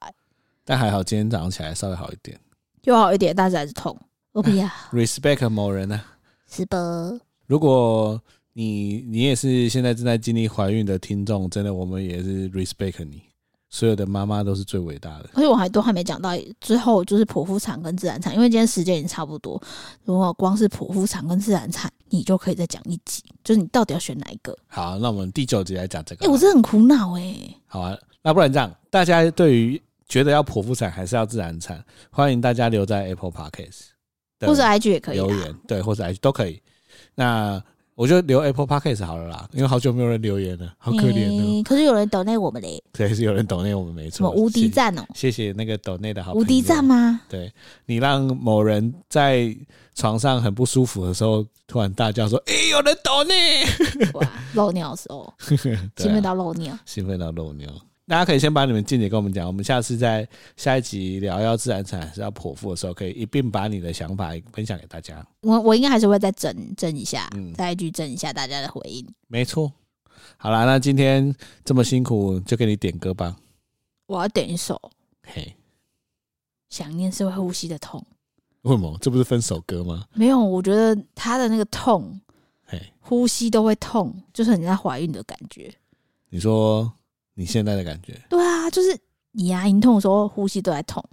[0.65, 2.37] 但还好今天早上起来稍微好一点，
[2.83, 3.97] 又好一点，但是还是痛。
[4.33, 4.67] 我不要。
[4.91, 6.01] Respect 某人呢？
[6.49, 6.77] 是吧？
[7.45, 8.21] 如果
[8.53, 13.21] 你你也是现在正在经历怀孕的听众，真的我们也是 respect 你。
[13.67, 16.29] 所有的妈妈都是最伟大的，而且我还都还没讲到
[16.61, 19.61] 最后就是剖腹产跟自然产，因为今天时间已经差不多。
[20.05, 24.57] 如果光是剖腹产跟自然产，你就可以再讲一集，就是你到底要选哪一个？
[24.67, 26.25] 好，那我们第九集来讲这个。
[26.25, 27.57] 哎、欸，我真的很苦恼哎、欸。
[27.67, 33.87] 好啊，那不然这样，大家对于觉得要剖腹产还是要自然产，欢迎大家留在 Apple Podcast，
[34.41, 36.61] 或者 IG 也可以留言，对，或者 IG 都可以。
[37.15, 37.61] 那
[37.95, 41.63] 我就留 Apple Podcast 好了啦，因为好久没有人留言了，好可怜哦、欸。
[41.63, 44.31] 可是有人抖内我们嘞，对，是有人抖内我们没错。
[44.31, 45.05] 无敌赞哦！
[45.15, 46.45] 谢谢那个抖内的好朋友。
[46.45, 47.21] 无敌赞吗？
[47.29, 47.51] 对，
[47.85, 49.55] 你让某人在
[49.95, 53.65] 床上很不舒服的时候，突然大叫说：“哎、欸，有人抖内！”
[54.13, 57.69] 哇，漏尿的时候， 兴奋、啊、到漏尿，兴奋到漏尿。
[58.07, 65.25] 大家可以先把你们见解跟我们讲，我们下次在下一集聊要自然产还是要剖腹的时候，可以一并把你的想法分享给大家。
[65.41, 69.03] 我我应该还是会再整整一下，嗯，再一句整一下大家的回应。
[69.27, 69.71] 没错，
[70.37, 73.35] 好啦，那今天这么辛苦，就给你点歌吧。
[74.05, 74.79] 我要点一首，
[75.23, 75.55] 嘿，
[76.69, 78.05] 想念是会呼吸的痛。
[78.61, 78.95] 为什么？
[79.01, 80.05] 这不是分手歌吗？
[80.13, 82.21] 没有，我觉得他的那个痛，
[82.65, 85.73] 嘿，呼吸都会痛，就是你在怀孕的感觉。
[86.29, 86.93] 你说。
[87.35, 88.19] 你现在的感觉？
[88.29, 88.97] 对啊，就是
[89.31, 91.03] 你牙龈痛的时候呼吸都在痛，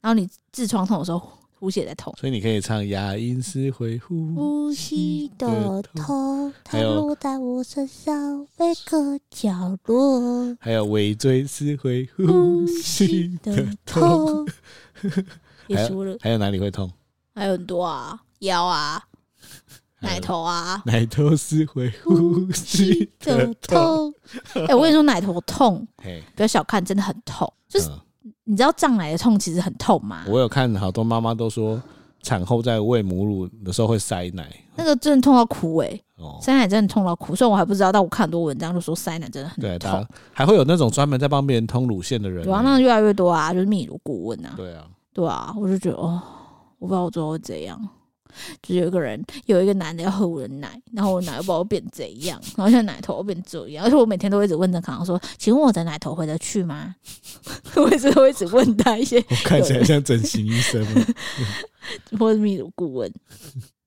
[0.00, 1.20] 然后你痔疮痛的时候
[1.58, 2.14] 呼吸也在痛。
[2.18, 10.56] 所以你可以唱牙龈是会呼吸的痛，它落在我身上每个角落。
[10.60, 14.46] 还有尾椎是会呼吸的痛，
[15.66, 16.16] 别说了。
[16.20, 16.90] 还有哪里会痛？
[17.34, 19.02] 还有很多啊，腰啊，
[20.00, 24.12] 奶头啊，奶头是会呼吸的痛。
[24.54, 25.86] 哎、欸，我跟你说，奶头痛，
[26.34, 27.50] 不要小看，真的很痛。
[27.68, 30.24] 就是、嗯、你知道胀奶的痛其实很痛吗？
[30.28, 31.80] 我有看好多妈妈都说，
[32.22, 36.02] 产后在喂母乳的时候会塞奶，那个真的痛到哭哎、欸。
[36.18, 39.90] 哦，塞奶真的痛到哭，虽然我还不知道，但我看很多文章就说塞奶真的很痛。
[39.90, 42.44] 对，还会有那种专门在帮别人通乳腺的人。
[42.44, 44.54] 对啊，那越来越多啊，就是泌乳顾问啊。
[44.56, 46.22] 对啊，对啊，我就觉得哦，
[46.78, 47.78] 我不知道我最后会怎样。
[48.62, 56.94] 就有一个人，有一个男的要喝我的奶，然后我奶又不知道变怎样，然后现在奶头变这样，而且我每天都会一直问郑康说：“请问我的奶头回得去吗？”
[57.76, 61.06] 我一直会一直问他一些，我看起来像整形医生吗？
[62.18, 63.12] 或者泌乳顾问？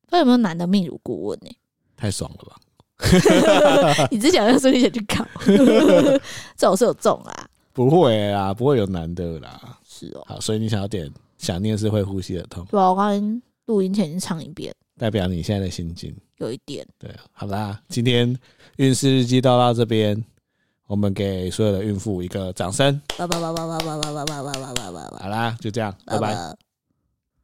[0.10, 1.58] 他有没有男的泌乳顾问呢、欸？
[1.98, 2.56] 太爽了吧！
[4.12, 7.48] 你只想要说你想去考，这种是有中啦？
[7.74, 9.78] 不会啦，不会有男的啦。
[9.88, 12.66] 是哦，好，所以你想要点想念是会呼吸的痛。
[12.72, 16.84] 对啊，我刚刚录音前已经唱一遍，代表你现在的心境有一点。
[16.98, 18.36] 对啊，好啦，今天
[18.78, 20.26] 孕事日记到到这边，
[20.88, 23.00] 我们给所有的孕妇一个掌声。
[23.16, 23.28] 好
[25.30, 26.69] 啦，就这样，拜拜。